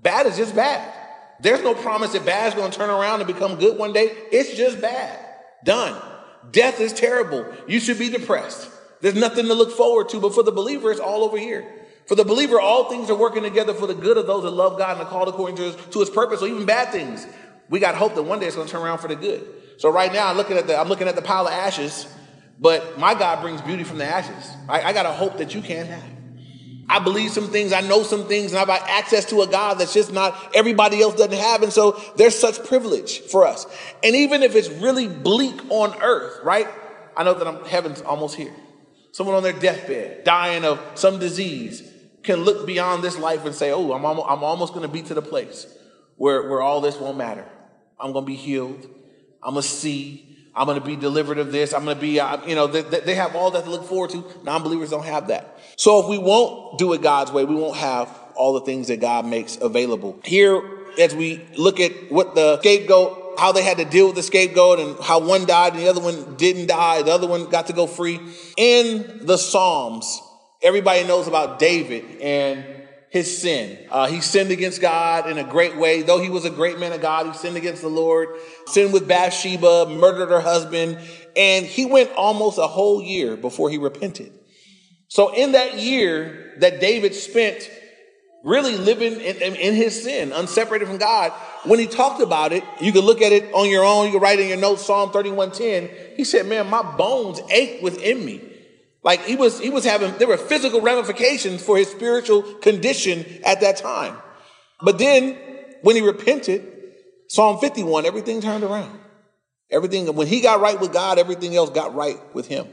Bad 0.00 0.26
is 0.26 0.36
just 0.36 0.54
bad. 0.54 0.94
There's 1.40 1.62
no 1.62 1.74
promise 1.74 2.12
that 2.12 2.24
bad 2.24 2.48
is 2.48 2.54
going 2.54 2.70
to 2.70 2.76
turn 2.76 2.90
around 2.90 3.20
and 3.20 3.26
become 3.26 3.56
good 3.56 3.76
one 3.76 3.92
day. 3.92 4.12
It's 4.30 4.54
just 4.54 4.80
bad. 4.80 5.18
Done. 5.64 6.00
Death 6.50 6.80
is 6.80 6.92
terrible. 6.92 7.46
You 7.66 7.80
should 7.80 7.98
be 7.98 8.08
depressed. 8.08 8.70
There's 9.00 9.14
nothing 9.14 9.46
to 9.46 9.54
look 9.54 9.72
forward 9.72 10.08
to, 10.10 10.20
but 10.20 10.34
for 10.34 10.42
the 10.42 10.52
believer, 10.52 10.90
it's 10.90 11.00
all 11.00 11.24
over 11.24 11.38
here. 11.38 11.66
For 12.06 12.14
the 12.14 12.24
believer, 12.24 12.60
all 12.60 12.90
things 12.90 13.08
are 13.08 13.14
working 13.14 13.42
together 13.42 13.72
for 13.72 13.86
the 13.86 13.94
good 13.94 14.16
of 14.18 14.26
those 14.26 14.42
that 14.42 14.50
love 14.50 14.78
God 14.78 14.98
and 14.98 15.06
are 15.06 15.10
called 15.10 15.28
according 15.28 15.56
to 15.56 15.62
his, 15.62 15.76
to 15.92 16.00
his 16.00 16.10
purpose, 16.10 16.42
or 16.42 16.48
even 16.48 16.66
bad 16.66 16.90
things. 16.90 17.26
We 17.68 17.78
got 17.78 17.94
hope 17.94 18.14
that 18.16 18.24
one 18.24 18.40
day 18.40 18.46
it's 18.46 18.56
going 18.56 18.66
to 18.66 18.72
turn 18.72 18.82
around 18.82 18.98
for 18.98 19.08
the 19.08 19.16
good. 19.16 19.46
So 19.78 19.90
right 19.90 20.12
now, 20.12 20.28
I'm 20.28 20.36
looking 20.36 20.56
at 20.56 20.66
the 20.66 20.78
I'm 20.78 20.88
looking 20.88 21.08
at 21.08 21.14
the 21.14 21.22
pile 21.22 21.46
of 21.46 21.52
ashes, 21.52 22.06
but 22.58 22.98
my 22.98 23.14
God 23.14 23.40
brings 23.40 23.62
beauty 23.62 23.84
from 23.84 23.98
the 23.98 24.04
ashes. 24.04 24.50
I, 24.68 24.82
I 24.82 24.92
got 24.92 25.06
a 25.06 25.12
hope 25.12 25.38
that 25.38 25.54
you 25.54 25.62
can't 25.62 25.88
have. 25.88 26.19
I 26.90 26.98
believe 26.98 27.30
some 27.30 27.46
things, 27.46 27.72
I 27.72 27.82
know 27.82 28.02
some 28.02 28.26
things, 28.26 28.50
and 28.50 28.58
I've 28.58 28.66
got 28.66 28.82
access 28.88 29.24
to 29.26 29.42
a 29.42 29.46
God 29.46 29.78
that's 29.78 29.94
just 29.94 30.12
not 30.12 30.36
everybody 30.56 31.00
else 31.00 31.14
doesn't 31.14 31.38
have. 31.38 31.62
And 31.62 31.72
so 31.72 32.00
there's 32.16 32.36
such 32.36 32.64
privilege 32.64 33.20
for 33.20 33.46
us. 33.46 33.64
And 34.02 34.16
even 34.16 34.42
if 34.42 34.56
it's 34.56 34.68
really 34.68 35.06
bleak 35.06 35.60
on 35.68 35.94
earth, 36.02 36.40
right? 36.42 36.66
I 37.16 37.22
know 37.22 37.34
that 37.34 37.46
I'm, 37.46 37.64
heaven's 37.64 38.00
almost 38.00 38.34
here. 38.34 38.52
Someone 39.12 39.36
on 39.36 39.44
their 39.44 39.52
deathbed, 39.52 40.24
dying 40.24 40.64
of 40.64 40.80
some 40.96 41.20
disease, 41.20 41.88
can 42.24 42.40
look 42.40 42.66
beyond 42.66 43.04
this 43.04 43.16
life 43.16 43.44
and 43.44 43.54
say, 43.54 43.70
Oh, 43.70 43.92
I'm 43.92 44.04
almost, 44.04 44.26
I'm 44.28 44.42
almost 44.42 44.74
going 44.74 44.86
to 44.86 44.92
be 44.92 45.02
to 45.02 45.14
the 45.14 45.22
place 45.22 45.72
where, 46.16 46.48
where 46.48 46.60
all 46.60 46.80
this 46.80 46.98
won't 46.98 47.16
matter. 47.16 47.46
I'm 48.00 48.12
going 48.12 48.24
to 48.24 48.26
be 48.26 48.36
healed. 48.36 48.88
I'm 49.42 49.54
going 49.54 49.62
to 49.62 49.68
see. 49.68 50.29
I'm 50.54 50.66
going 50.66 50.78
to 50.78 50.84
be 50.84 50.96
delivered 50.96 51.38
of 51.38 51.52
this. 51.52 51.72
I'm 51.72 51.84
going 51.84 51.96
to 51.96 52.00
be, 52.00 52.18
uh, 52.18 52.44
you 52.46 52.54
know, 52.54 52.66
they, 52.66 52.82
they 53.00 53.14
have 53.14 53.36
all 53.36 53.50
that 53.52 53.64
to 53.64 53.70
look 53.70 53.84
forward 53.84 54.10
to. 54.10 54.24
Non 54.42 54.62
believers 54.62 54.90
don't 54.90 55.04
have 55.04 55.28
that. 55.28 55.58
So 55.76 56.00
if 56.00 56.08
we 56.08 56.18
won't 56.18 56.78
do 56.78 56.92
it 56.92 57.02
God's 57.02 57.32
way, 57.32 57.44
we 57.44 57.54
won't 57.54 57.76
have 57.76 58.08
all 58.34 58.54
the 58.54 58.62
things 58.62 58.88
that 58.88 59.00
God 59.00 59.26
makes 59.26 59.56
available. 59.60 60.18
Here, 60.24 60.62
as 60.98 61.14
we 61.14 61.46
look 61.56 61.78
at 61.78 61.92
what 62.10 62.34
the 62.34 62.58
scapegoat, 62.58 63.38
how 63.38 63.52
they 63.52 63.62
had 63.62 63.78
to 63.78 63.84
deal 63.84 64.06
with 64.06 64.16
the 64.16 64.22
scapegoat 64.22 64.80
and 64.80 64.98
how 65.00 65.20
one 65.20 65.46
died 65.46 65.74
and 65.74 65.82
the 65.82 65.88
other 65.88 66.00
one 66.00 66.36
didn't 66.36 66.66
die, 66.66 67.02
the 67.02 67.12
other 67.12 67.26
one 67.26 67.48
got 67.48 67.68
to 67.68 67.72
go 67.72 67.86
free. 67.86 68.20
In 68.56 69.20
the 69.26 69.36
Psalms, 69.36 70.20
everybody 70.62 71.06
knows 71.06 71.28
about 71.28 71.58
David 71.58 72.20
and 72.20 72.64
his 73.10 73.42
sin. 73.42 73.76
Uh, 73.90 74.06
he 74.06 74.20
sinned 74.20 74.52
against 74.52 74.80
God 74.80 75.28
in 75.28 75.36
a 75.36 75.44
great 75.44 75.76
way. 75.76 76.02
Though 76.02 76.20
he 76.20 76.30
was 76.30 76.44
a 76.44 76.50
great 76.50 76.78
man 76.78 76.92
of 76.92 77.00
God, 77.00 77.26
he 77.26 77.32
sinned 77.32 77.56
against 77.56 77.82
the 77.82 77.88
Lord, 77.88 78.28
sinned 78.66 78.92
with 78.92 79.08
Bathsheba, 79.08 79.86
murdered 79.90 80.28
her 80.28 80.40
husband, 80.40 80.98
and 81.36 81.66
he 81.66 81.86
went 81.86 82.12
almost 82.12 82.58
a 82.58 82.68
whole 82.68 83.02
year 83.02 83.36
before 83.36 83.68
he 83.68 83.78
repented. 83.78 84.32
So 85.08 85.34
in 85.34 85.52
that 85.52 85.78
year 85.78 86.54
that 86.58 86.80
David 86.80 87.16
spent 87.16 87.68
really 88.44 88.76
living 88.76 89.14
in, 89.14 89.36
in, 89.36 89.56
in, 89.56 89.74
his 89.74 90.04
sin, 90.04 90.30
unseparated 90.32 90.86
from 90.86 90.98
God, 90.98 91.32
when 91.64 91.80
he 91.80 91.86
talked 91.86 92.22
about 92.22 92.52
it, 92.52 92.62
you 92.80 92.92
can 92.92 93.02
look 93.02 93.20
at 93.22 93.32
it 93.32 93.52
on 93.52 93.68
your 93.68 93.84
own, 93.84 94.06
you 94.06 94.12
can 94.12 94.20
write 94.20 94.38
in 94.38 94.48
your 94.48 94.56
notes, 94.56 94.86
Psalm 94.86 95.10
31:10, 95.10 96.16
he 96.16 96.22
said, 96.22 96.46
Man, 96.46 96.70
my 96.70 96.82
bones 96.82 97.40
ache 97.50 97.82
within 97.82 98.24
me. 98.24 98.49
Like 99.02 99.24
he 99.24 99.36
was, 99.36 99.58
he 99.58 99.70
was 99.70 99.84
having, 99.84 100.16
there 100.18 100.28
were 100.28 100.36
physical 100.36 100.80
ramifications 100.80 101.62
for 101.62 101.76
his 101.76 101.88
spiritual 101.88 102.42
condition 102.42 103.24
at 103.44 103.60
that 103.62 103.76
time. 103.78 104.16
But 104.82 104.98
then 104.98 105.38
when 105.82 105.96
he 105.96 106.02
repented, 106.02 106.66
Psalm 107.28 107.58
51, 107.58 108.06
everything 108.06 108.40
turned 108.40 108.64
around. 108.64 108.98
Everything, 109.70 110.12
when 110.14 110.26
he 110.26 110.40
got 110.40 110.60
right 110.60 110.78
with 110.78 110.92
God, 110.92 111.18
everything 111.18 111.54
else 111.56 111.70
got 111.70 111.94
right 111.94 112.18
with 112.34 112.48
him. 112.48 112.66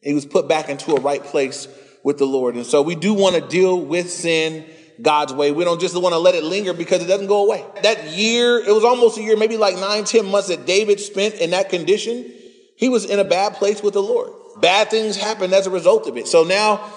He 0.00 0.12
was 0.12 0.26
put 0.26 0.46
back 0.46 0.68
into 0.68 0.94
a 0.94 1.00
right 1.00 1.24
place 1.24 1.66
with 2.02 2.18
the 2.18 2.26
Lord. 2.26 2.54
And 2.54 2.66
so 2.66 2.82
we 2.82 2.94
do 2.94 3.14
want 3.14 3.34
to 3.34 3.40
deal 3.40 3.80
with 3.80 4.10
sin 4.10 4.66
God's 5.00 5.32
way. 5.32 5.50
We 5.50 5.64
don't 5.64 5.80
just 5.80 6.00
want 6.00 6.12
to 6.12 6.18
let 6.18 6.34
it 6.34 6.44
linger 6.44 6.74
because 6.74 7.02
it 7.02 7.06
doesn't 7.06 7.26
go 7.26 7.46
away. 7.46 7.64
That 7.82 8.12
year, 8.12 8.58
it 8.58 8.72
was 8.72 8.84
almost 8.84 9.18
a 9.18 9.22
year, 9.22 9.36
maybe 9.36 9.56
like 9.56 9.76
nine, 9.76 10.04
ten 10.04 10.26
months 10.26 10.48
that 10.48 10.66
David 10.66 11.00
spent 11.00 11.36
in 11.36 11.50
that 11.50 11.70
condition. 11.70 12.30
He 12.76 12.88
was 12.88 13.06
in 13.06 13.18
a 13.18 13.24
bad 13.24 13.54
place 13.54 13.82
with 13.82 13.94
the 13.94 14.02
Lord. 14.02 14.30
Bad 14.60 14.90
things 14.90 15.16
happen 15.16 15.52
as 15.52 15.66
a 15.66 15.70
result 15.70 16.06
of 16.08 16.16
it. 16.16 16.28
So 16.28 16.44
now, 16.44 16.92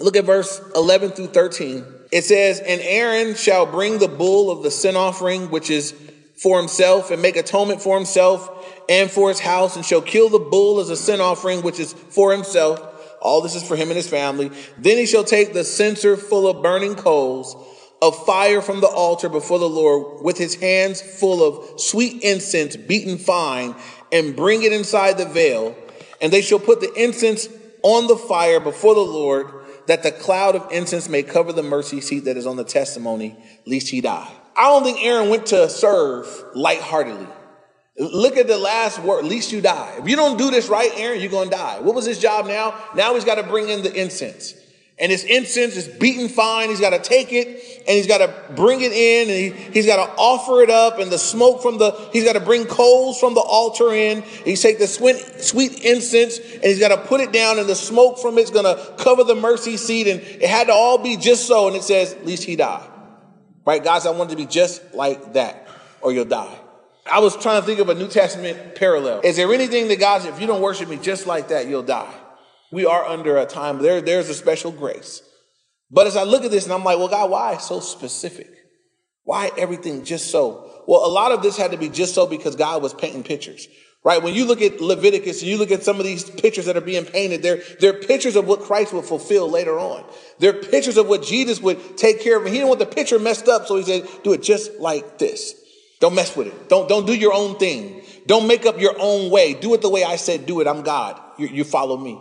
look 0.00 0.16
at 0.16 0.24
verse 0.24 0.60
11 0.74 1.10
through 1.10 1.28
13. 1.28 1.84
It 2.12 2.24
says, 2.24 2.60
And 2.60 2.80
Aaron 2.80 3.34
shall 3.34 3.66
bring 3.66 3.98
the 3.98 4.08
bull 4.08 4.50
of 4.50 4.62
the 4.62 4.70
sin 4.70 4.96
offering, 4.96 5.50
which 5.50 5.70
is 5.70 5.94
for 6.36 6.58
himself, 6.58 7.10
and 7.10 7.22
make 7.22 7.36
atonement 7.36 7.80
for 7.80 7.96
himself 7.96 8.48
and 8.88 9.10
for 9.10 9.28
his 9.28 9.40
house, 9.40 9.76
and 9.76 9.84
shall 9.84 10.02
kill 10.02 10.28
the 10.28 10.38
bull 10.38 10.80
as 10.80 10.90
a 10.90 10.96
sin 10.96 11.20
offering, 11.20 11.62
which 11.62 11.80
is 11.80 11.92
for 11.92 12.32
himself. 12.32 12.80
All 13.20 13.40
this 13.40 13.54
is 13.54 13.66
for 13.66 13.76
him 13.76 13.88
and 13.88 13.96
his 13.96 14.08
family. 14.08 14.50
Then 14.78 14.98
he 14.98 15.06
shall 15.06 15.24
take 15.24 15.52
the 15.52 15.64
censer 15.64 16.16
full 16.16 16.48
of 16.48 16.62
burning 16.62 16.96
coals 16.96 17.56
of 18.02 18.26
fire 18.26 18.60
from 18.60 18.80
the 18.80 18.88
altar 18.88 19.28
before 19.28 19.60
the 19.60 19.68
Lord 19.68 20.24
with 20.24 20.36
his 20.36 20.56
hands 20.56 21.00
full 21.00 21.42
of 21.42 21.80
sweet 21.80 22.20
incense 22.24 22.76
beaten 22.76 23.16
fine 23.16 23.76
and 24.10 24.34
bring 24.34 24.64
it 24.64 24.72
inside 24.72 25.18
the 25.18 25.24
veil 25.24 25.76
and 26.22 26.32
they 26.32 26.40
shall 26.40 26.58
put 26.58 26.80
the 26.80 26.92
incense 26.94 27.48
on 27.82 28.06
the 28.06 28.16
fire 28.16 28.60
before 28.60 28.94
the 28.94 29.00
Lord, 29.00 29.48
that 29.86 30.04
the 30.04 30.12
cloud 30.12 30.54
of 30.54 30.70
incense 30.70 31.08
may 31.08 31.24
cover 31.24 31.52
the 31.52 31.62
mercy 31.62 32.00
seat 32.00 32.20
that 32.20 32.36
is 32.36 32.46
on 32.46 32.56
the 32.56 32.64
testimony, 32.64 33.36
lest 33.66 33.88
he 33.88 34.00
die. 34.00 34.30
I 34.56 34.68
don't 34.70 34.84
think 34.84 35.02
Aaron 35.02 35.28
went 35.28 35.46
to 35.46 35.68
serve 35.68 36.44
lightheartedly. 36.54 37.26
Look 37.98 38.36
at 38.36 38.46
the 38.46 38.56
last 38.56 39.00
word, 39.00 39.24
least 39.24 39.52
you 39.52 39.60
die. 39.60 39.96
If 39.98 40.08
you 40.08 40.16
don't 40.16 40.38
do 40.38 40.50
this 40.50 40.68
right, 40.68 40.90
Aaron, 40.94 41.20
you're 41.20 41.30
going 41.30 41.50
to 41.50 41.56
die. 41.56 41.80
What 41.80 41.94
was 41.94 42.06
his 42.06 42.18
job 42.18 42.46
now? 42.46 42.74
Now 42.94 43.14
he's 43.14 43.24
got 43.24 43.34
to 43.34 43.42
bring 43.42 43.68
in 43.68 43.82
the 43.82 43.92
incense 43.92 44.54
and 45.02 45.10
his 45.10 45.24
incense 45.24 45.76
is 45.76 45.88
beaten 45.88 46.28
fine. 46.28 46.68
He's 46.68 46.80
got 46.80 46.90
to 46.90 47.00
take 47.00 47.32
it 47.32 47.48
and 47.48 47.88
he's 47.88 48.06
got 48.06 48.18
to 48.18 48.32
bring 48.54 48.82
it 48.82 48.92
in 48.92 49.28
and 49.28 49.56
he, 49.58 49.78
has 49.80 49.84
got 49.84 49.96
to 49.96 50.12
offer 50.16 50.62
it 50.62 50.70
up 50.70 51.00
and 51.00 51.10
the 51.10 51.18
smoke 51.18 51.60
from 51.60 51.78
the, 51.78 51.90
he's 52.12 52.22
got 52.22 52.34
to 52.34 52.40
bring 52.40 52.66
coals 52.66 53.18
from 53.18 53.34
the 53.34 53.40
altar 53.40 53.92
in. 53.92 54.22
He's 54.22 54.62
take 54.62 54.78
the 54.78 54.86
sweet, 54.86 55.16
sweet 55.16 55.84
incense 55.84 56.38
and 56.38 56.62
he's 56.62 56.78
got 56.78 56.88
to 56.88 56.98
put 56.98 57.20
it 57.20 57.32
down 57.32 57.58
and 57.58 57.68
the 57.68 57.74
smoke 57.74 58.20
from 58.20 58.38
it's 58.38 58.52
going 58.52 58.64
to 58.64 58.94
cover 58.96 59.24
the 59.24 59.34
mercy 59.34 59.76
seat. 59.76 60.06
And 60.06 60.20
it 60.20 60.48
had 60.48 60.68
to 60.68 60.72
all 60.72 60.98
be 60.98 61.16
just 61.16 61.48
so. 61.48 61.66
And 61.66 61.74
it 61.74 61.82
says, 61.82 62.12
at 62.12 62.24
least 62.24 62.44
he 62.44 62.54
died. 62.54 62.88
Right? 63.66 63.82
Guys, 63.82 64.06
I 64.06 64.10
want 64.10 64.30
it 64.30 64.36
to 64.36 64.36
be 64.36 64.46
just 64.46 64.94
like 64.94 65.32
that 65.32 65.66
or 66.00 66.12
you'll 66.12 66.26
die. 66.26 66.56
I 67.10 67.18
was 67.18 67.36
trying 67.36 67.60
to 67.60 67.66
think 67.66 67.80
of 67.80 67.88
a 67.88 67.94
New 67.94 68.06
Testament 68.06 68.76
parallel. 68.76 69.22
Is 69.24 69.34
there 69.34 69.52
anything 69.52 69.88
that 69.88 69.98
God 69.98 70.22
said, 70.22 70.32
if 70.32 70.40
you 70.40 70.46
don't 70.46 70.62
worship 70.62 70.88
me 70.88 70.96
just 70.96 71.26
like 71.26 71.48
that, 71.48 71.66
you'll 71.66 71.82
die? 71.82 72.14
We 72.72 72.86
are 72.86 73.04
under 73.04 73.36
a 73.36 73.46
time 73.46 73.78
there 73.78 74.00
there's 74.00 74.28
a 74.28 74.34
special 74.34 74.72
grace. 74.72 75.22
But 75.90 76.06
as 76.06 76.16
i 76.16 76.24
look 76.24 76.44
at 76.44 76.50
this 76.50 76.64
and 76.64 76.72
i'm 76.72 76.82
like 76.82 76.98
well 76.98 77.08
god 77.08 77.30
why 77.30 77.56
so 77.58 77.78
specific? 77.78 78.48
Why 79.24 79.52
everything 79.56 80.04
just 80.04 80.32
so? 80.32 80.82
Well 80.88 81.06
a 81.06 81.12
lot 81.12 81.30
of 81.30 81.42
this 81.42 81.56
had 81.56 81.70
to 81.70 81.76
be 81.76 81.88
just 81.88 82.14
so 82.14 82.26
because 82.26 82.56
god 82.56 82.82
was 82.82 82.94
painting 82.94 83.22
pictures 83.22 83.68
right? 84.04 84.20
When 84.20 84.34
you 84.34 84.46
look 84.46 84.60
at 84.60 84.80
leviticus 84.80 85.42
and 85.42 85.48
you 85.48 85.56
look 85.58 85.70
at 85.70 85.84
some 85.84 86.00
of 86.00 86.04
these 86.04 86.28
pictures 86.28 86.66
that 86.66 86.76
are 86.76 86.80
being 86.80 87.04
painted 87.04 87.42
they're, 87.42 87.62
they're 87.78 87.92
pictures 87.92 88.34
of 88.34 88.48
what 88.48 88.62
christ 88.62 88.92
would 88.92 89.04
fulfill 89.04 89.48
later 89.48 89.78
on. 89.78 90.04
They're 90.38 90.54
pictures 90.54 90.96
of 90.96 91.06
what 91.08 91.22
jesus 91.22 91.60
would 91.60 91.96
take 91.96 92.20
care 92.20 92.38
of. 92.38 92.46
He 92.46 92.52
didn't 92.52 92.68
want 92.68 92.80
the 92.80 92.86
picture 92.86 93.18
messed 93.18 93.48
up 93.48 93.66
so 93.66 93.76
he 93.76 93.84
said 93.84 94.08
do 94.24 94.32
it 94.32 94.42
just 94.42 94.80
like 94.80 95.18
this. 95.18 95.54
Don't 96.00 96.16
mess 96.16 96.36
with 96.36 96.48
it. 96.48 96.68
Don't, 96.68 96.88
don't 96.88 97.06
do 97.06 97.14
your 97.14 97.32
own 97.32 97.58
thing. 97.58 98.02
Don't 98.26 98.48
make 98.48 98.66
up 98.66 98.80
your 98.80 98.96
own 98.98 99.30
way. 99.30 99.54
Do 99.54 99.72
it 99.74 99.82
the 99.82 99.88
way 99.88 100.02
i 100.02 100.16
said 100.16 100.46
do 100.46 100.60
it. 100.60 100.66
I'm 100.66 100.82
god. 100.82 101.20
You, 101.38 101.46
you 101.46 101.64
follow 101.64 101.96
me 101.96 102.18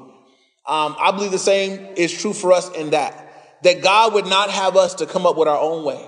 um, 0.67 0.95
I 0.99 1.11
believe 1.11 1.31
the 1.31 1.39
same 1.39 1.95
is 1.95 2.11
true 2.11 2.33
for 2.33 2.53
us 2.53 2.69
in 2.75 2.91
that, 2.91 3.59
that 3.63 3.81
God 3.81 4.13
would 4.13 4.27
not 4.27 4.49
have 4.49 4.77
us 4.77 4.95
to 4.95 5.05
come 5.05 5.25
up 5.25 5.37
with 5.37 5.47
our 5.47 5.59
own 5.59 5.83
way. 5.83 6.03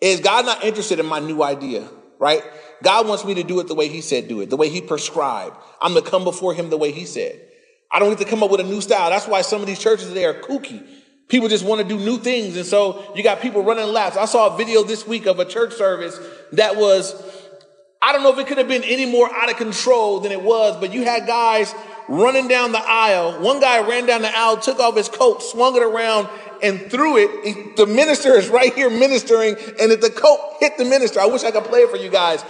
Is 0.00 0.20
God 0.20 0.44
not 0.44 0.64
interested 0.64 0.98
in 0.98 1.06
my 1.06 1.20
new 1.20 1.42
idea, 1.42 1.88
right? 2.18 2.42
God 2.82 3.08
wants 3.08 3.24
me 3.24 3.34
to 3.34 3.42
do 3.42 3.60
it 3.60 3.68
the 3.68 3.74
way 3.74 3.88
he 3.88 4.00
said 4.00 4.28
do 4.28 4.40
it, 4.40 4.50
the 4.50 4.56
way 4.56 4.68
he 4.68 4.80
prescribed. 4.80 5.56
I'm 5.80 5.94
to 5.94 6.02
come 6.02 6.24
before 6.24 6.54
him 6.54 6.70
the 6.70 6.76
way 6.76 6.92
he 6.92 7.06
said. 7.06 7.40
I 7.90 7.98
don't 7.98 8.10
get 8.10 8.18
to 8.18 8.24
come 8.24 8.42
up 8.42 8.50
with 8.50 8.60
a 8.60 8.64
new 8.64 8.80
style. 8.80 9.10
That's 9.10 9.26
why 9.26 9.42
some 9.42 9.60
of 9.60 9.66
these 9.66 9.78
churches 9.78 10.08
today 10.08 10.24
are 10.24 10.34
kooky. 10.34 10.86
People 11.28 11.48
just 11.48 11.64
want 11.64 11.80
to 11.80 11.88
do 11.88 11.98
new 11.98 12.18
things. 12.18 12.56
And 12.56 12.66
so 12.66 13.12
you 13.16 13.22
got 13.22 13.40
people 13.40 13.62
running 13.62 13.86
laps. 13.86 14.16
I 14.16 14.26
saw 14.26 14.54
a 14.54 14.56
video 14.56 14.82
this 14.82 15.06
week 15.06 15.26
of 15.26 15.40
a 15.40 15.44
church 15.44 15.74
service 15.74 16.18
that 16.52 16.76
was, 16.76 17.14
I 18.02 18.12
don't 18.12 18.22
know 18.22 18.32
if 18.32 18.38
it 18.38 18.46
could 18.46 18.58
have 18.58 18.68
been 18.68 18.84
any 18.84 19.06
more 19.06 19.32
out 19.34 19.50
of 19.50 19.56
control 19.56 20.20
than 20.20 20.30
it 20.30 20.42
was, 20.42 20.76
but 20.78 20.92
you 20.92 21.04
had 21.04 21.26
guys 21.26 21.74
running 22.08 22.48
down 22.48 22.72
the 22.72 22.82
aisle. 22.82 23.40
One 23.40 23.60
guy 23.60 23.86
ran 23.86 24.06
down 24.06 24.22
the 24.22 24.36
aisle, 24.36 24.56
took 24.58 24.78
off 24.78 24.96
his 24.96 25.08
coat, 25.08 25.42
swung 25.42 25.76
it 25.76 25.82
around, 25.82 26.28
and 26.62 26.90
threw 26.90 27.16
it. 27.18 27.76
The 27.76 27.86
minister 27.86 28.34
is 28.34 28.48
right 28.48 28.74
here 28.74 28.90
ministering, 28.90 29.56
and 29.80 29.92
if 29.92 30.00
the 30.00 30.10
coat 30.10 30.56
hit 30.60 30.78
the 30.78 30.84
minister, 30.84 31.20
I 31.20 31.26
wish 31.26 31.44
I 31.44 31.50
could 31.50 31.64
play 31.64 31.80
it 31.80 31.90
for 31.90 31.96
you 31.96 32.10
guys. 32.10 32.44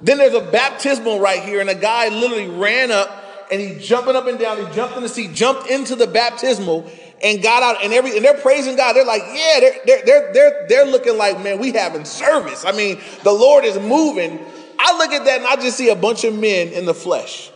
Then 0.00 0.18
there's 0.18 0.34
a 0.34 0.40
baptismal 0.40 1.20
right 1.20 1.42
here, 1.42 1.60
and 1.60 1.70
a 1.70 1.74
guy 1.74 2.08
literally 2.08 2.48
ran 2.48 2.90
up 2.90 3.24
and 3.50 3.60
he 3.60 3.78
jumping 3.78 4.16
up 4.16 4.26
and 4.26 4.38
down. 4.38 4.58
He 4.58 4.74
jumped 4.74 4.96
in 4.96 5.02
the 5.02 5.08
seat, 5.08 5.32
jumped 5.32 5.70
into 5.70 5.94
the 5.94 6.06
baptismal, 6.06 6.90
and 7.22 7.42
got 7.42 7.62
out. 7.62 7.82
And 7.82 7.92
every 7.92 8.16
and 8.16 8.24
they're 8.24 8.38
praising 8.38 8.76
God. 8.76 8.94
They're 8.94 9.04
like, 9.04 9.22
yeah, 9.32 9.60
they're 9.60 9.74
they're 9.84 10.02
they're 10.04 10.32
they're, 10.32 10.66
they're 10.68 10.86
looking 10.86 11.16
like, 11.16 11.42
man, 11.42 11.58
we 11.58 11.72
having 11.72 12.04
service. 12.04 12.64
I 12.64 12.72
mean, 12.72 13.00
the 13.22 13.32
Lord 13.32 13.64
is 13.64 13.78
moving. 13.78 14.38
I 14.78 14.98
look 14.98 15.12
at 15.12 15.24
that 15.24 15.38
and 15.38 15.46
I 15.46 15.56
just 15.56 15.76
see 15.76 15.88
a 15.88 15.96
bunch 15.96 16.24
of 16.24 16.34
men 16.38 16.68
in 16.68 16.84
the 16.84 16.94
flesh 16.94 17.50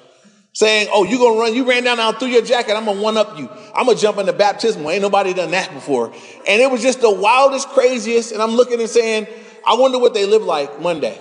saying, 0.53 0.89
Oh, 0.93 1.05
you 1.05 1.19
gonna 1.19 1.39
run, 1.39 1.55
you 1.55 1.69
ran 1.69 1.85
down 1.85 1.99
now 1.99 2.13
through 2.13 2.29
your 2.29 2.43
jacket, 2.43 2.75
I'm 2.75 2.85
gonna 2.85 3.01
one 3.01 3.17
up 3.17 3.39
you. 3.39 3.49
I'm 3.75 3.87
gonna 3.87 3.99
jump 3.99 4.19
in 4.19 4.27
the 4.27 4.33
baptismal. 4.33 4.91
Ain't 4.91 5.03
nobody 5.03 5.35
done 5.35 5.53
that 5.53 5.73
before. 5.73 6.13
And 6.49 6.61
it 6.61 6.71
was 6.71 6.83
just 6.83 7.01
the 7.01 7.11
wildest, 7.11 7.69
craziest. 7.69 8.33
And 8.33 8.43
I'm 8.43 8.53
looking 8.53 8.81
and 8.81 8.89
saying, 8.89 9.27
I 9.67 9.75
wonder 9.75 9.99
what 9.99 10.15
they 10.15 10.27
live 10.27 10.43
like 10.43 10.81
Monday. 10.81 11.19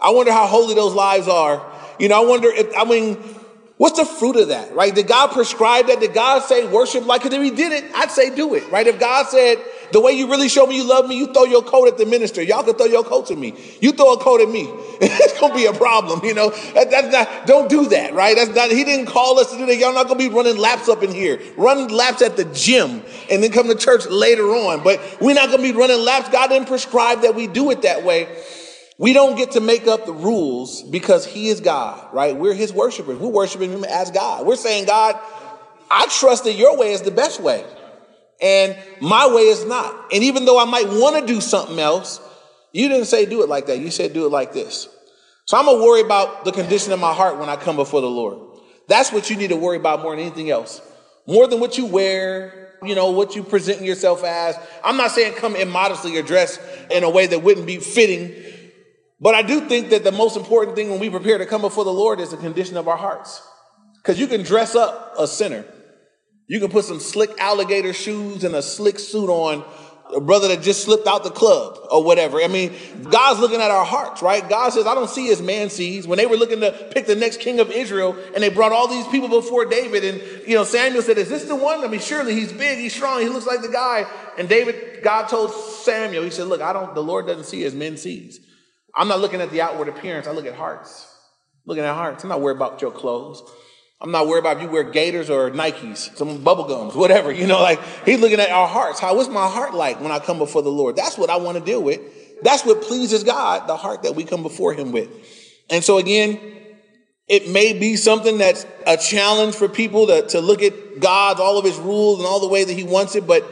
I 0.00 0.10
wonder 0.10 0.32
how 0.32 0.46
holy 0.46 0.74
those 0.74 0.94
lives 0.94 1.28
are. 1.28 1.64
You 1.98 2.08
know, 2.08 2.22
I 2.22 2.26
wonder 2.26 2.48
if, 2.50 2.74
I 2.76 2.84
mean, 2.84 3.16
what's 3.76 3.98
the 3.98 4.06
fruit 4.06 4.36
of 4.36 4.48
that, 4.48 4.74
right? 4.74 4.94
Did 4.94 5.06
God 5.06 5.32
prescribe 5.32 5.88
that? 5.88 6.00
Did 6.00 6.14
God 6.14 6.42
say 6.42 6.66
worship 6.66 7.04
like 7.06 7.26
it? 7.26 7.32
If 7.32 7.42
he 7.42 7.50
did 7.50 7.72
it, 7.72 7.84
I'd 7.94 8.10
say 8.10 8.34
do 8.34 8.54
it, 8.54 8.70
right? 8.70 8.86
If 8.86 8.98
God 8.98 9.26
said, 9.26 9.58
the 9.92 10.00
way 10.00 10.12
you 10.12 10.28
really 10.28 10.48
show 10.48 10.66
me 10.66 10.76
you 10.76 10.84
love 10.84 11.08
me, 11.08 11.16
you 11.16 11.32
throw 11.32 11.44
your 11.44 11.62
coat 11.62 11.88
at 11.88 11.98
the 11.98 12.06
minister. 12.06 12.42
Y'all 12.42 12.62
can 12.62 12.74
throw 12.74 12.86
your 12.86 13.04
coats 13.04 13.30
at 13.30 13.38
me. 13.38 13.54
You 13.80 13.92
throw 13.92 14.12
a 14.14 14.18
coat 14.18 14.40
at 14.40 14.48
me. 14.48 14.62
it's 15.00 15.38
going 15.38 15.52
to 15.52 15.58
be 15.58 15.66
a 15.66 15.72
problem, 15.72 16.24
you 16.24 16.34
know. 16.34 16.50
That, 16.74 16.90
that's 16.90 17.12
not, 17.12 17.46
don't 17.46 17.68
do 17.68 17.88
that, 17.88 18.14
right? 18.14 18.36
That's 18.36 18.54
not, 18.54 18.70
he 18.70 18.84
didn't 18.84 19.06
call 19.06 19.38
us 19.38 19.50
to 19.52 19.58
do 19.58 19.66
that. 19.66 19.76
Y'all 19.76 19.94
not 19.94 20.06
going 20.06 20.18
to 20.18 20.28
be 20.28 20.34
running 20.34 20.56
laps 20.56 20.88
up 20.88 21.02
in 21.02 21.12
here. 21.12 21.40
Run 21.56 21.88
laps 21.88 22.22
at 22.22 22.36
the 22.36 22.44
gym 22.46 23.02
and 23.30 23.42
then 23.42 23.50
come 23.50 23.68
to 23.68 23.74
church 23.74 24.06
later 24.06 24.44
on. 24.44 24.82
But 24.82 25.00
we're 25.20 25.34
not 25.34 25.48
going 25.48 25.62
to 25.62 25.72
be 25.72 25.78
running 25.78 26.00
laps. 26.00 26.28
God 26.28 26.48
didn't 26.48 26.68
prescribe 26.68 27.22
that 27.22 27.34
we 27.34 27.46
do 27.46 27.70
it 27.70 27.82
that 27.82 28.04
way. 28.04 28.28
We 28.98 29.14
don't 29.14 29.36
get 29.36 29.52
to 29.52 29.60
make 29.60 29.86
up 29.86 30.04
the 30.04 30.12
rules 30.12 30.82
because 30.82 31.24
he 31.24 31.48
is 31.48 31.60
God, 31.60 32.12
right? 32.12 32.36
We're 32.36 32.52
his 32.52 32.72
worshipers. 32.72 33.18
We're 33.18 33.28
worshiping 33.28 33.72
him 33.72 33.84
as 33.84 34.10
God. 34.10 34.46
We're 34.46 34.56
saying, 34.56 34.84
God, 34.84 35.18
I 35.90 36.06
trust 36.06 36.44
that 36.44 36.52
your 36.52 36.76
way 36.76 36.92
is 36.92 37.00
the 37.00 37.10
best 37.10 37.40
way 37.40 37.64
and 38.40 38.76
my 39.00 39.26
way 39.26 39.42
is 39.42 39.64
not. 39.64 40.12
And 40.12 40.24
even 40.24 40.44
though 40.44 40.58
I 40.58 40.64
might 40.64 40.88
want 40.88 41.16
to 41.20 41.32
do 41.32 41.40
something 41.40 41.78
else, 41.78 42.20
you 42.72 42.88
didn't 42.88 43.06
say 43.06 43.26
do 43.26 43.42
it 43.42 43.48
like 43.48 43.66
that. 43.66 43.78
You 43.78 43.90
said 43.90 44.12
do 44.12 44.26
it 44.26 44.30
like 44.30 44.52
this. 44.52 44.88
So 45.44 45.58
I'm 45.58 45.64
gonna 45.64 45.82
worry 45.82 46.00
about 46.00 46.44
the 46.44 46.52
condition 46.52 46.92
of 46.92 47.00
my 47.00 47.12
heart 47.12 47.38
when 47.38 47.48
I 47.48 47.56
come 47.56 47.76
before 47.76 48.00
the 48.00 48.10
Lord. 48.10 48.38
That's 48.88 49.12
what 49.12 49.30
you 49.30 49.36
need 49.36 49.50
to 49.50 49.56
worry 49.56 49.76
about 49.76 50.02
more 50.02 50.14
than 50.14 50.24
anything 50.24 50.50
else. 50.50 50.80
More 51.26 51.46
than 51.46 51.60
what 51.60 51.76
you 51.76 51.86
wear, 51.86 52.76
you 52.82 52.94
know, 52.94 53.10
what 53.10 53.36
you 53.36 53.42
present 53.42 53.82
yourself 53.82 54.24
as. 54.24 54.56
I'm 54.84 54.96
not 54.96 55.10
saying 55.10 55.34
come 55.34 55.56
immodestly 55.56 56.16
or 56.16 56.22
dress 56.22 56.58
in 56.90 57.04
a 57.04 57.10
way 57.10 57.26
that 57.26 57.42
wouldn't 57.42 57.66
be 57.66 57.78
fitting, 57.78 58.34
but 59.20 59.34
I 59.34 59.42
do 59.42 59.60
think 59.68 59.90
that 59.90 60.02
the 60.02 60.12
most 60.12 60.36
important 60.36 60.76
thing 60.76 60.90
when 60.90 60.98
we 60.98 61.10
prepare 61.10 61.38
to 61.38 61.46
come 61.46 61.60
before 61.60 61.84
the 61.84 61.92
Lord 61.92 62.20
is 62.20 62.30
the 62.30 62.36
condition 62.36 62.76
of 62.76 62.88
our 62.88 62.96
hearts. 62.96 63.42
Because 63.96 64.18
you 64.18 64.26
can 64.26 64.42
dress 64.42 64.74
up 64.74 65.14
a 65.18 65.26
sinner. 65.26 65.64
You 66.50 66.58
can 66.58 66.68
put 66.68 66.84
some 66.84 66.98
slick 66.98 67.30
alligator 67.38 67.92
shoes 67.92 68.42
and 68.42 68.56
a 68.56 68.60
slick 68.60 68.98
suit 68.98 69.30
on 69.30 69.64
a 70.12 70.20
brother 70.20 70.48
that 70.48 70.62
just 70.62 70.82
slipped 70.82 71.06
out 71.06 71.22
the 71.22 71.30
club 71.30 71.78
or 71.92 72.02
whatever. 72.02 72.42
I 72.42 72.48
mean, 72.48 72.74
God's 73.04 73.38
looking 73.38 73.60
at 73.60 73.70
our 73.70 73.84
hearts, 73.84 74.20
right? 74.20 74.46
God 74.48 74.70
says, 74.70 74.84
I 74.84 74.96
don't 74.96 75.08
see 75.08 75.30
as 75.30 75.40
man 75.40 75.70
sees. 75.70 76.08
When 76.08 76.16
they 76.16 76.26
were 76.26 76.36
looking 76.36 76.58
to 76.62 76.72
pick 76.92 77.06
the 77.06 77.14
next 77.14 77.38
king 77.38 77.60
of 77.60 77.70
Israel 77.70 78.16
and 78.34 78.42
they 78.42 78.48
brought 78.48 78.72
all 78.72 78.88
these 78.88 79.06
people 79.06 79.28
before 79.28 79.64
David 79.66 80.02
and, 80.02 80.20
you 80.44 80.56
know, 80.56 80.64
Samuel 80.64 81.02
said, 81.02 81.18
is 81.18 81.28
this 81.28 81.44
the 81.44 81.54
one? 81.54 81.84
I 81.84 81.86
mean, 81.86 82.00
surely 82.00 82.34
he's 82.34 82.52
big, 82.52 82.80
he's 82.80 82.96
strong, 82.96 83.20
he 83.20 83.28
looks 83.28 83.46
like 83.46 83.62
the 83.62 83.68
guy. 83.68 84.04
And 84.36 84.48
David, 84.48 85.04
God 85.04 85.28
told 85.28 85.52
Samuel, 85.52 86.24
he 86.24 86.30
said, 86.30 86.48
look, 86.48 86.60
I 86.60 86.72
don't, 86.72 86.96
the 86.96 87.02
Lord 87.04 87.28
doesn't 87.28 87.44
see 87.44 87.62
as 87.62 87.76
men 87.76 87.96
sees. 87.96 88.40
I'm 88.96 89.06
not 89.06 89.20
looking 89.20 89.40
at 89.40 89.52
the 89.52 89.60
outward 89.60 89.86
appearance. 89.86 90.26
I 90.26 90.32
look 90.32 90.46
at 90.46 90.54
hearts. 90.54 91.06
Looking 91.64 91.84
at 91.84 91.94
hearts. 91.94 92.24
I'm 92.24 92.28
not 92.28 92.40
worried 92.40 92.56
about 92.56 92.82
your 92.82 92.90
clothes. 92.90 93.40
I'm 94.02 94.10
not 94.10 94.26
worried 94.26 94.40
about 94.40 94.56
if 94.56 94.62
you 94.62 94.70
wear 94.70 94.84
Gators 94.84 95.28
or 95.28 95.50
Nikes, 95.50 96.16
some 96.16 96.42
bubble 96.42 96.64
gums, 96.64 96.94
whatever. 96.94 97.30
You 97.30 97.46
know, 97.46 97.60
like 97.60 97.80
he's 98.06 98.20
looking 98.20 98.40
at 98.40 98.50
our 98.50 98.66
hearts. 98.66 98.98
How 98.98 99.20
is 99.20 99.28
my 99.28 99.46
heart 99.46 99.74
like 99.74 100.00
when 100.00 100.10
I 100.10 100.18
come 100.18 100.38
before 100.38 100.62
the 100.62 100.70
Lord? 100.70 100.96
That's 100.96 101.18
what 101.18 101.28
I 101.28 101.36
want 101.36 101.58
to 101.58 101.64
deal 101.64 101.82
with. 101.82 102.00
That's 102.42 102.64
what 102.64 102.80
pleases 102.80 103.24
God, 103.24 103.68
the 103.68 103.76
heart 103.76 104.04
that 104.04 104.14
we 104.14 104.24
come 104.24 104.42
before 104.42 104.72
him 104.72 104.92
with. 104.92 105.10
And 105.68 105.84
so 105.84 105.98
again, 105.98 106.40
it 107.28 107.50
may 107.50 107.78
be 107.78 107.96
something 107.96 108.38
that's 108.38 108.66
a 108.86 108.96
challenge 108.96 109.54
for 109.54 109.68
people 109.68 110.06
to, 110.06 110.26
to 110.28 110.40
look 110.40 110.62
at 110.62 111.00
God's, 111.00 111.38
all 111.38 111.58
of 111.58 111.64
his 111.64 111.76
rules 111.76 112.18
and 112.18 112.26
all 112.26 112.40
the 112.40 112.48
way 112.48 112.64
that 112.64 112.72
he 112.72 112.84
wants 112.84 113.14
it. 113.14 113.26
But 113.26 113.44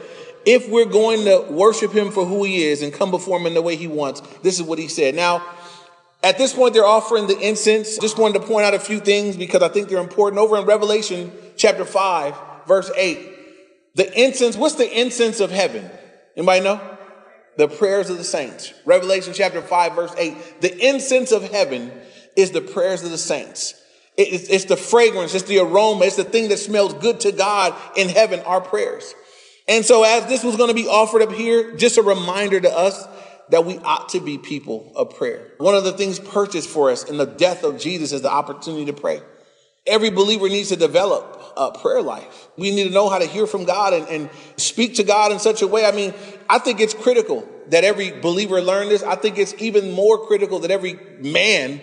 if 0.45 0.67
we're 0.67 0.85
going 0.85 1.25
to 1.25 1.45
worship 1.51 1.91
him 1.91 2.11
for 2.11 2.25
who 2.25 2.43
he 2.43 2.63
is 2.63 2.81
and 2.81 2.91
come 2.91 3.11
before 3.11 3.39
him 3.39 3.45
in 3.45 3.53
the 3.53 3.61
way 3.61 3.75
he 3.75 3.87
wants, 3.87 4.21
this 4.41 4.59
is 4.59 4.63
what 4.63 4.79
he 4.79 4.87
said. 4.87 5.13
Now, 5.13 5.45
at 6.21 6.37
this 6.37 6.53
point, 6.53 6.73
they're 6.73 6.85
offering 6.85 7.27
the 7.27 7.39
incense. 7.39 7.97
Just 7.97 8.17
wanted 8.17 8.39
to 8.41 8.47
point 8.47 8.65
out 8.65 8.73
a 8.73 8.79
few 8.79 8.99
things 8.99 9.37
because 9.37 9.61
I 9.61 9.69
think 9.69 9.87
they're 9.87 9.99
important. 9.99 10.39
Over 10.39 10.57
in 10.57 10.65
Revelation 10.65 11.31
chapter 11.55 11.85
5, 11.85 12.35
verse 12.67 12.91
8, 12.95 13.95
the 13.95 14.21
incense, 14.21 14.57
what's 14.57 14.75
the 14.75 14.99
incense 14.99 15.39
of 15.39 15.51
heaven? 15.51 15.89
Anybody 16.35 16.61
know? 16.61 16.97
The 17.57 17.67
prayers 17.67 18.09
of 18.09 18.17
the 18.17 18.23
saints. 18.23 18.73
Revelation 18.85 19.33
chapter 19.33 19.61
5, 19.61 19.95
verse 19.95 20.13
8. 20.17 20.61
The 20.61 20.87
incense 20.87 21.31
of 21.31 21.49
heaven 21.51 21.91
is 22.35 22.51
the 22.51 22.61
prayers 22.61 23.03
of 23.03 23.11
the 23.11 23.17
saints. 23.17 23.75
It's, 24.17 24.65
the 24.65 24.75
fragrance, 24.75 25.33
it's 25.33 25.45
the 25.45 25.59
aroma, 25.59 26.03
it's 26.03 26.17
the 26.17 26.25
thing 26.25 26.49
that 26.49 26.57
smells 26.57 26.93
good 26.95 27.21
to 27.21 27.31
God 27.31 27.73
in 27.95 28.09
heaven, 28.09 28.41
our 28.41 28.59
prayers. 28.59 29.15
And 29.69 29.85
so, 29.85 30.03
as 30.03 30.25
this 30.25 30.43
was 30.43 30.57
going 30.57 30.67
to 30.67 30.73
be 30.73 30.87
offered 30.87 31.21
up 31.21 31.31
here, 31.31 31.77
just 31.77 31.97
a 31.97 32.01
reminder 32.01 32.59
to 32.59 32.69
us 32.69 33.07
that 33.49 33.65
we 33.65 33.77
ought 33.79 34.09
to 34.09 34.19
be 34.19 34.37
people 34.37 34.91
of 34.95 35.15
prayer. 35.15 35.53
One 35.57 35.75
of 35.75 35.83
the 35.83 35.93
things 35.93 36.19
purchased 36.19 36.69
for 36.69 36.91
us 36.91 37.03
in 37.03 37.17
the 37.17 37.25
death 37.25 37.63
of 37.63 37.79
Jesus 37.79 38.11
is 38.11 38.21
the 38.21 38.31
opportunity 38.31 38.85
to 38.85 38.93
pray. 38.93 39.21
Every 39.87 40.09
believer 40.09 40.47
needs 40.49 40.69
to 40.69 40.75
develop 40.75 41.53
a 41.57 41.71
prayer 41.71 42.01
life. 42.01 42.47
We 42.57 42.71
need 42.71 42.85
to 42.85 42.89
know 42.91 43.09
how 43.09 43.17
to 43.17 43.25
hear 43.25 43.47
from 43.47 43.65
God 43.65 43.93
and, 43.93 44.07
and 44.07 44.29
speak 44.57 44.95
to 44.95 45.03
God 45.03 45.31
in 45.31 45.39
such 45.39 45.61
a 45.61 45.67
way. 45.67 45.85
I 45.85 45.91
mean, 45.91 46.13
I 46.47 46.59
think 46.59 46.79
it's 46.79 46.93
critical 46.93 47.47
that 47.69 47.83
every 47.83 48.11
believer 48.11 48.61
learn 48.61 48.89
this. 48.89 49.03
I 49.03 49.15
think 49.15 49.37
it's 49.37 49.53
even 49.57 49.91
more 49.91 50.25
critical 50.27 50.59
that 50.59 50.71
every 50.71 50.99
man 51.19 51.81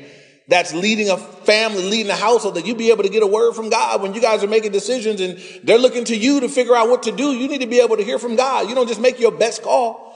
that's 0.48 0.72
leading 0.72 1.10
a 1.10 1.16
family, 1.16 1.82
leading 1.82 2.10
a 2.10 2.16
household, 2.16 2.54
that 2.54 2.66
you 2.66 2.74
be 2.74 2.90
able 2.90 3.02
to 3.02 3.08
get 3.08 3.22
a 3.22 3.26
word 3.26 3.54
from 3.54 3.68
God 3.68 4.00
when 4.00 4.14
you 4.14 4.20
guys 4.20 4.44
are 4.44 4.48
making 4.48 4.70
decisions 4.72 5.20
and 5.20 5.38
they're 5.64 5.78
looking 5.78 6.04
to 6.04 6.16
you 6.16 6.40
to 6.40 6.48
figure 6.48 6.76
out 6.76 6.88
what 6.88 7.02
to 7.04 7.12
do. 7.12 7.32
You 7.32 7.48
need 7.48 7.62
to 7.62 7.66
be 7.66 7.80
able 7.80 7.96
to 7.96 8.04
hear 8.04 8.18
from 8.18 8.36
God. 8.36 8.68
You 8.68 8.74
don't 8.74 8.86
just 8.86 9.00
make 9.00 9.18
your 9.18 9.32
best 9.32 9.62
call. 9.62 10.06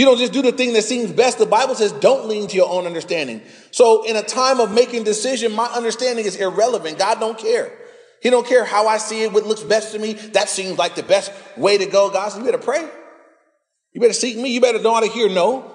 You 0.00 0.06
don't 0.06 0.16
just 0.16 0.32
do 0.32 0.40
the 0.40 0.52
thing 0.52 0.72
that 0.72 0.84
seems 0.84 1.12
best. 1.12 1.36
The 1.36 1.44
Bible 1.44 1.74
says 1.74 1.92
don't 1.92 2.26
lean 2.26 2.48
to 2.48 2.56
your 2.56 2.70
own 2.70 2.86
understanding. 2.86 3.42
So 3.70 4.02
in 4.06 4.16
a 4.16 4.22
time 4.22 4.58
of 4.58 4.72
making 4.72 5.04
decision, 5.04 5.52
my 5.52 5.66
understanding 5.66 6.24
is 6.24 6.36
irrelevant. 6.36 6.98
God 6.98 7.20
don't 7.20 7.36
care. 7.36 7.70
He 8.22 8.30
don't 8.30 8.46
care 8.46 8.64
how 8.64 8.88
I 8.88 8.96
see 8.96 9.24
it, 9.24 9.32
what 9.34 9.44
looks 9.44 9.62
best 9.62 9.92
to 9.92 9.98
me. 9.98 10.14
That 10.14 10.48
seems 10.48 10.78
like 10.78 10.94
the 10.94 11.02
best 11.02 11.30
way 11.58 11.76
to 11.76 11.84
go. 11.84 12.08
God 12.08 12.30
says, 12.30 12.38
you 12.38 12.46
better 12.46 12.56
pray. 12.56 12.88
You 13.92 14.00
better 14.00 14.14
seek 14.14 14.38
me. 14.38 14.48
You 14.48 14.62
better 14.62 14.80
know 14.80 14.94
how 14.94 15.00
to 15.00 15.06
hear 15.06 15.28
no 15.28 15.70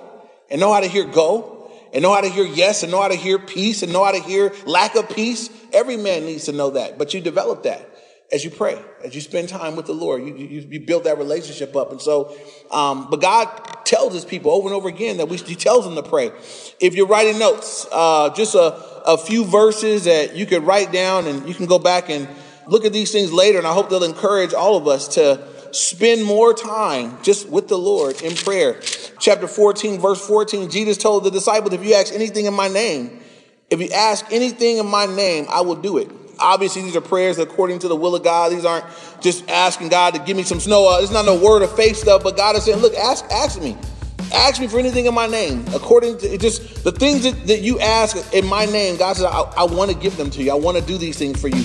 and 0.50 0.60
know 0.60 0.74
how 0.74 0.80
to 0.80 0.88
hear 0.88 1.06
go 1.06 1.72
and 1.94 2.02
know 2.02 2.12
how 2.12 2.22
to 2.22 2.30
hear 2.30 2.46
yes 2.46 2.82
and 2.82 2.92
know 2.92 3.04
how 3.04 3.10
to 3.10 3.16
hear 3.16 3.38
peace 3.38 3.84
and 3.84 3.94
know 3.94 4.04
how 4.04 4.12
to 4.12 4.22
hear 4.22 4.56
lack 4.66 4.96
of 4.96 5.08
peace. 5.08 5.52
Every 5.72 5.98
man 5.98 6.26
needs 6.26 6.46
to 6.46 6.52
know 6.52 6.72
that, 6.72 6.98
but 6.98 7.14
you 7.14 7.22
develop 7.22 7.62
that 7.62 7.95
as 8.32 8.44
you 8.44 8.50
pray, 8.50 8.82
as 9.04 9.14
you 9.14 9.22
spend 9.22 9.50
time 9.50 9.76
with 9.76 9.86
the 9.86 9.94
Lord. 9.94 10.24
You, 10.24 10.36
you, 10.36 10.68
you 10.68 10.80
build 10.80 11.04
that 11.04 11.18
relationship 11.18 11.76
up. 11.76 11.92
And 11.92 12.02
so, 12.02 12.36
um, 12.72 13.08
but 13.10 13.22
God 13.22 13.48
tells 13.86 14.14
his 14.14 14.26
people 14.26 14.52
over 14.52 14.68
and 14.68 14.76
over 14.76 14.90
again 14.90 15.18
that 15.18 15.30
we, 15.30 15.38
he 15.38 15.56
tells 15.56 15.86
them 15.86 15.96
to 15.96 16.04
pray. 16.04 16.32
If 16.80 16.96
you're 16.96 17.08
writing 17.08 17.38
notes, 17.38 17.88
uh, 17.92 18.34
just 18.34 18.56
a, 18.56 18.74
a 19.06 19.18
few 19.18 19.46
verses 19.46 20.06
that 20.06 20.36
you 20.36 20.46
could 20.46 20.64
write 20.64 20.92
down 20.92 21.28
and 21.28 21.48
you 21.48 21.54
can 21.54 21.68
go 21.68 21.78
back 21.78 22.10
and 22.10 22.28
look 22.68 22.84
at 22.84 22.94
these 22.94 23.12
things 23.12 23.32
later. 23.32 23.60
And 23.60 23.68
I 23.68 23.74
hope 23.74 23.90
they'll 23.90 24.04
encourage 24.04 24.54
all 24.54 24.76
of 24.76 24.88
us 24.88 25.08
to 25.16 25.48
spend 25.72 26.24
more 26.24 26.54
time 26.54 27.22
just 27.22 27.48
with 27.48 27.68
the 27.68 27.78
Lord 27.78 28.22
in 28.24 28.34
prayer. 28.36 28.80
Chapter 29.20 29.48
14, 29.48 30.02
verse 30.02 30.26
14, 30.26 30.72
Jesus 30.72 30.98
told 30.98 31.26
the 31.26 31.32
disciples, 31.32 31.74
if 31.74 31.86
you 31.86 31.94
ask 31.94 32.12
anything 32.14 32.46
in 32.46 32.54
my 32.56 32.70
name, 32.70 33.20
if 33.70 33.80
you 33.80 33.90
ask 33.90 34.26
anything 34.32 34.78
in 34.78 34.88
my 34.88 35.06
name, 35.06 35.46
I 35.50 35.62
will 35.62 35.76
do 35.76 35.98
it 36.00 36.10
obviously 36.40 36.82
these 36.84 36.96
are 36.96 37.02
prayers 37.02 37.38
according 37.40 37.80
to 37.80 37.88
the 37.88 37.96
will 37.96 38.16
of 38.16 38.24
God. 38.24 38.52
These 38.52 38.66
aren't 38.66 38.86
just 39.22 39.50
asking 39.50 39.90
God 39.90 40.14
to 40.14 40.20
give 40.22 40.38
me 40.38 40.44
some 40.44 40.60
snow. 40.60 40.88
Uh, 40.88 41.00
it's 41.02 41.12
not 41.12 41.26
no 41.26 41.36
word 41.36 41.62
of 41.62 41.76
faith 41.76 41.98
stuff, 41.98 42.24
but 42.24 42.38
God 42.38 42.56
is 42.56 42.64
saying, 42.64 42.80
look, 42.80 42.96
ask, 42.96 43.26
ask 43.32 43.62
me. 43.62 43.78
Ask 44.34 44.60
me 44.60 44.68
for 44.68 44.80
anything 44.80 45.06
in 45.06 45.14
my 45.14 45.28
name. 45.28 45.66
According 45.74 46.18
to 46.20 46.38
just 46.38 46.84
the 46.84 46.92
things 46.92 47.24
that, 47.24 47.48
that 47.48 47.62
you 47.62 47.80
ask 47.80 48.34
in 48.34 48.46
my 48.46 48.66
name, 48.66 48.98
God 48.98 49.16
says, 49.16 49.26
I, 49.26 49.42
I 49.58 49.64
want 49.66 49.92
to 49.92 49.98
give 49.98 50.18
them 50.18 50.30
to 50.32 50.44
you. 50.44 50.52
I 50.52 50.56
want 50.56 50.78
to 50.78 50.84
do 50.84 50.98
these 50.98 51.18
things 51.18 51.40
for 51.40 51.48
you. 51.48 51.64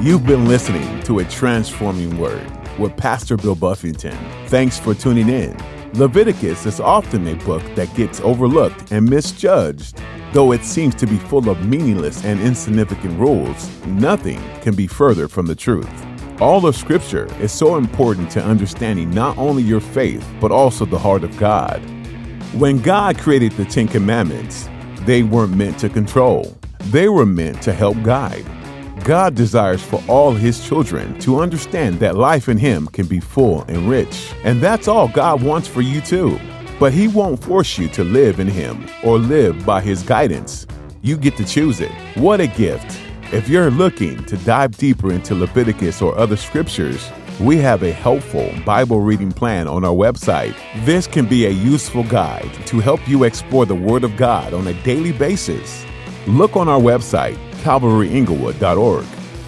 You've 0.00 0.26
been 0.26 0.46
listening 0.46 1.02
to 1.04 1.20
A 1.20 1.24
Transforming 1.24 2.18
Word 2.18 2.50
with 2.78 2.96
Pastor 2.96 3.36
Bill 3.36 3.54
Buffington. 3.54 4.16
Thanks 4.48 4.78
for 4.78 4.94
tuning 4.94 5.28
in. 5.28 5.56
Leviticus 5.94 6.66
is 6.66 6.80
often 6.80 7.24
a 7.28 7.36
book 7.44 7.62
that 7.76 7.94
gets 7.94 8.20
overlooked 8.22 8.90
and 8.90 9.08
misjudged. 9.08 10.02
Though 10.32 10.50
it 10.50 10.64
seems 10.64 10.96
to 10.96 11.06
be 11.06 11.18
full 11.18 11.48
of 11.48 11.64
meaningless 11.68 12.24
and 12.24 12.40
insignificant 12.40 13.16
rules, 13.16 13.70
nothing 13.86 14.42
can 14.60 14.74
be 14.74 14.88
further 14.88 15.28
from 15.28 15.46
the 15.46 15.54
truth. 15.54 15.88
All 16.40 16.66
of 16.66 16.74
Scripture 16.74 17.28
is 17.40 17.52
so 17.52 17.76
important 17.76 18.28
to 18.32 18.42
understanding 18.42 19.08
not 19.10 19.38
only 19.38 19.62
your 19.62 19.78
faith, 19.78 20.28
but 20.40 20.50
also 20.50 20.84
the 20.84 20.98
heart 20.98 21.22
of 21.22 21.36
God. 21.38 21.80
When 22.54 22.82
God 22.82 23.16
created 23.16 23.52
the 23.52 23.64
Ten 23.64 23.86
Commandments, 23.86 24.68
they 25.02 25.22
weren't 25.22 25.54
meant 25.54 25.78
to 25.78 25.88
control, 25.88 26.58
they 26.90 27.08
were 27.08 27.24
meant 27.24 27.62
to 27.62 27.72
help 27.72 28.02
guide. 28.02 28.44
God 29.04 29.34
desires 29.34 29.82
for 29.82 30.02
all 30.08 30.32
His 30.32 30.66
children 30.66 31.18
to 31.20 31.40
understand 31.40 32.00
that 32.00 32.16
life 32.16 32.48
in 32.48 32.56
Him 32.56 32.86
can 32.86 33.06
be 33.06 33.20
full 33.20 33.60
and 33.68 33.86
rich. 33.86 34.32
And 34.44 34.62
that's 34.62 34.88
all 34.88 35.08
God 35.08 35.42
wants 35.42 35.68
for 35.68 35.82
you, 35.82 36.00
too. 36.00 36.40
But 36.80 36.94
He 36.94 37.08
won't 37.08 37.44
force 37.44 37.76
you 37.76 37.88
to 37.88 38.02
live 38.02 38.40
in 38.40 38.48
Him 38.48 38.88
or 39.04 39.18
live 39.18 39.66
by 39.66 39.82
His 39.82 40.02
guidance. 40.02 40.66
You 41.02 41.18
get 41.18 41.36
to 41.36 41.44
choose 41.44 41.80
it. 41.80 41.92
What 42.14 42.40
a 42.40 42.46
gift! 42.46 42.98
If 43.30 43.46
you're 43.46 43.70
looking 43.70 44.24
to 44.24 44.38
dive 44.38 44.74
deeper 44.78 45.12
into 45.12 45.34
Leviticus 45.34 46.00
or 46.00 46.16
other 46.16 46.36
scriptures, 46.36 47.10
we 47.38 47.58
have 47.58 47.82
a 47.82 47.92
helpful 47.92 48.50
Bible 48.64 49.00
reading 49.00 49.32
plan 49.32 49.68
on 49.68 49.84
our 49.84 49.92
website. 49.92 50.54
This 50.86 51.06
can 51.06 51.26
be 51.26 51.44
a 51.44 51.50
useful 51.50 52.04
guide 52.04 52.54
to 52.66 52.80
help 52.80 53.06
you 53.06 53.24
explore 53.24 53.66
the 53.66 53.74
Word 53.74 54.02
of 54.02 54.16
God 54.16 54.54
on 54.54 54.66
a 54.68 54.82
daily 54.82 55.12
basis. 55.12 55.84
Look 56.26 56.56
on 56.56 56.68
our 56.68 56.80
website, 56.80 57.36
calvaryinglewood.org. 57.64 59.04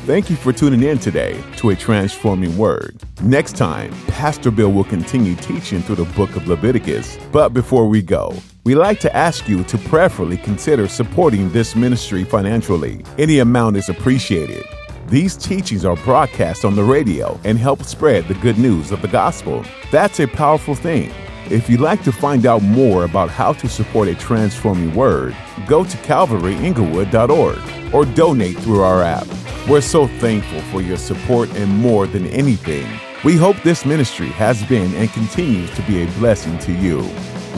Thank 0.07 0.31
you 0.31 0.37
for 0.37 0.52
tuning 0.52 0.83
in 0.83 0.98
today 0.98 1.42
to 1.57 1.70
a 1.70 1.76
transforming 1.76 2.57
word. 2.57 2.96
Next 3.22 3.57
time, 3.57 3.92
Pastor 4.07 4.50
Bill 4.50 4.72
will 4.72 4.85
continue 4.85 5.35
teaching 5.35 5.83
through 5.83 5.96
the 5.96 6.12
book 6.14 6.35
of 6.35 6.48
Leviticus. 6.48 7.18
But 7.31 7.50
before 7.50 7.87
we 7.88 8.00
go, 8.00 8.35
we 8.64 8.74
like 8.74 9.00
to 9.00 9.14
ask 9.14 9.48
you 9.48 9.64
to 9.64 9.76
prayerfully 9.76 10.38
consider 10.38 10.88
supporting 10.88 11.50
this 11.50 11.76
ministry 11.76 12.24
financially. 12.24 13.05
Any 13.18 13.40
amount 13.40 13.76
is 13.76 13.90
appreciated. 13.90 14.64
These 15.09 15.37
teachings 15.37 15.85
are 15.85 15.96
broadcast 15.96 16.64
on 16.64 16.74
the 16.74 16.85
radio 16.85 17.38
and 17.44 17.59
help 17.59 17.83
spread 17.83 18.29
the 18.29 18.35
good 18.35 18.57
news 18.59 18.92
of 18.92 19.02
the 19.02 19.09
gospel. 19.09 19.62
That's 19.90 20.20
a 20.20 20.26
powerful 20.26 20.74
thing. 20.74 21.12
If 21.50 21.68
you'd 21.68 21.81
like 21.81 22.02
to 22.05 22.12
find 22.12 22.46
out 22.46 22.62
more 22.62 23.05
about 23.05 23.29
how 23.29 23.52
to 23.52 23.68
support 23.68 24.09
a 24.09 24.14
transforming 24.14 24.94
word, 24.94 25.37
go 25.66 25.85
to 25.85 25.96
calvaryinglewood.org 25.98 27.86
or 27.97 28.05
donate 28.05 28.59
through 28.59 28.83
our 28.83 29.03
app. 29.03 29.27
We're 29.67 29.81
so 29.81 30.07
thankful 30.07 30.61
for 30.71 30.83
your 30.83 30.99
support 30.99 31.49
and 31.57 31.71
more 31.79 32.07
than 32.07 32.27
anything, 32.27 32.87
we 33.25 33.37
hope 33.37 33.57
this 33.63 33.87
ministry 33.87 34.29
has 34.29 34.63
been 34.67 34.95
and 34.97 35.11
continues 35.11 35.75
to 35.77 35.83
be 35.83 36.03
a 36.03 36.07
blessing 36.19 36.59
to 36.59 36.73
you. 36.73 37.09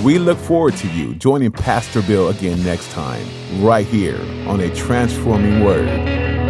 We 0.04 0.20
look 0.20 0.38
forward 0.38 0.76
to 0.76 0.88
you 0.92 1.16
joining 1.16 1.50
Pastor 1.50 2.02
Bill 2.02 2.28
again 2.28 2.62
next 2.62 2.88
time, 2.92 3.26
right 3.60 3.84
here 3.84 4.20
on 4.46 4.60
A 4.60 4.72
Transforming 4.72 5.64
Word. 5.64 6.47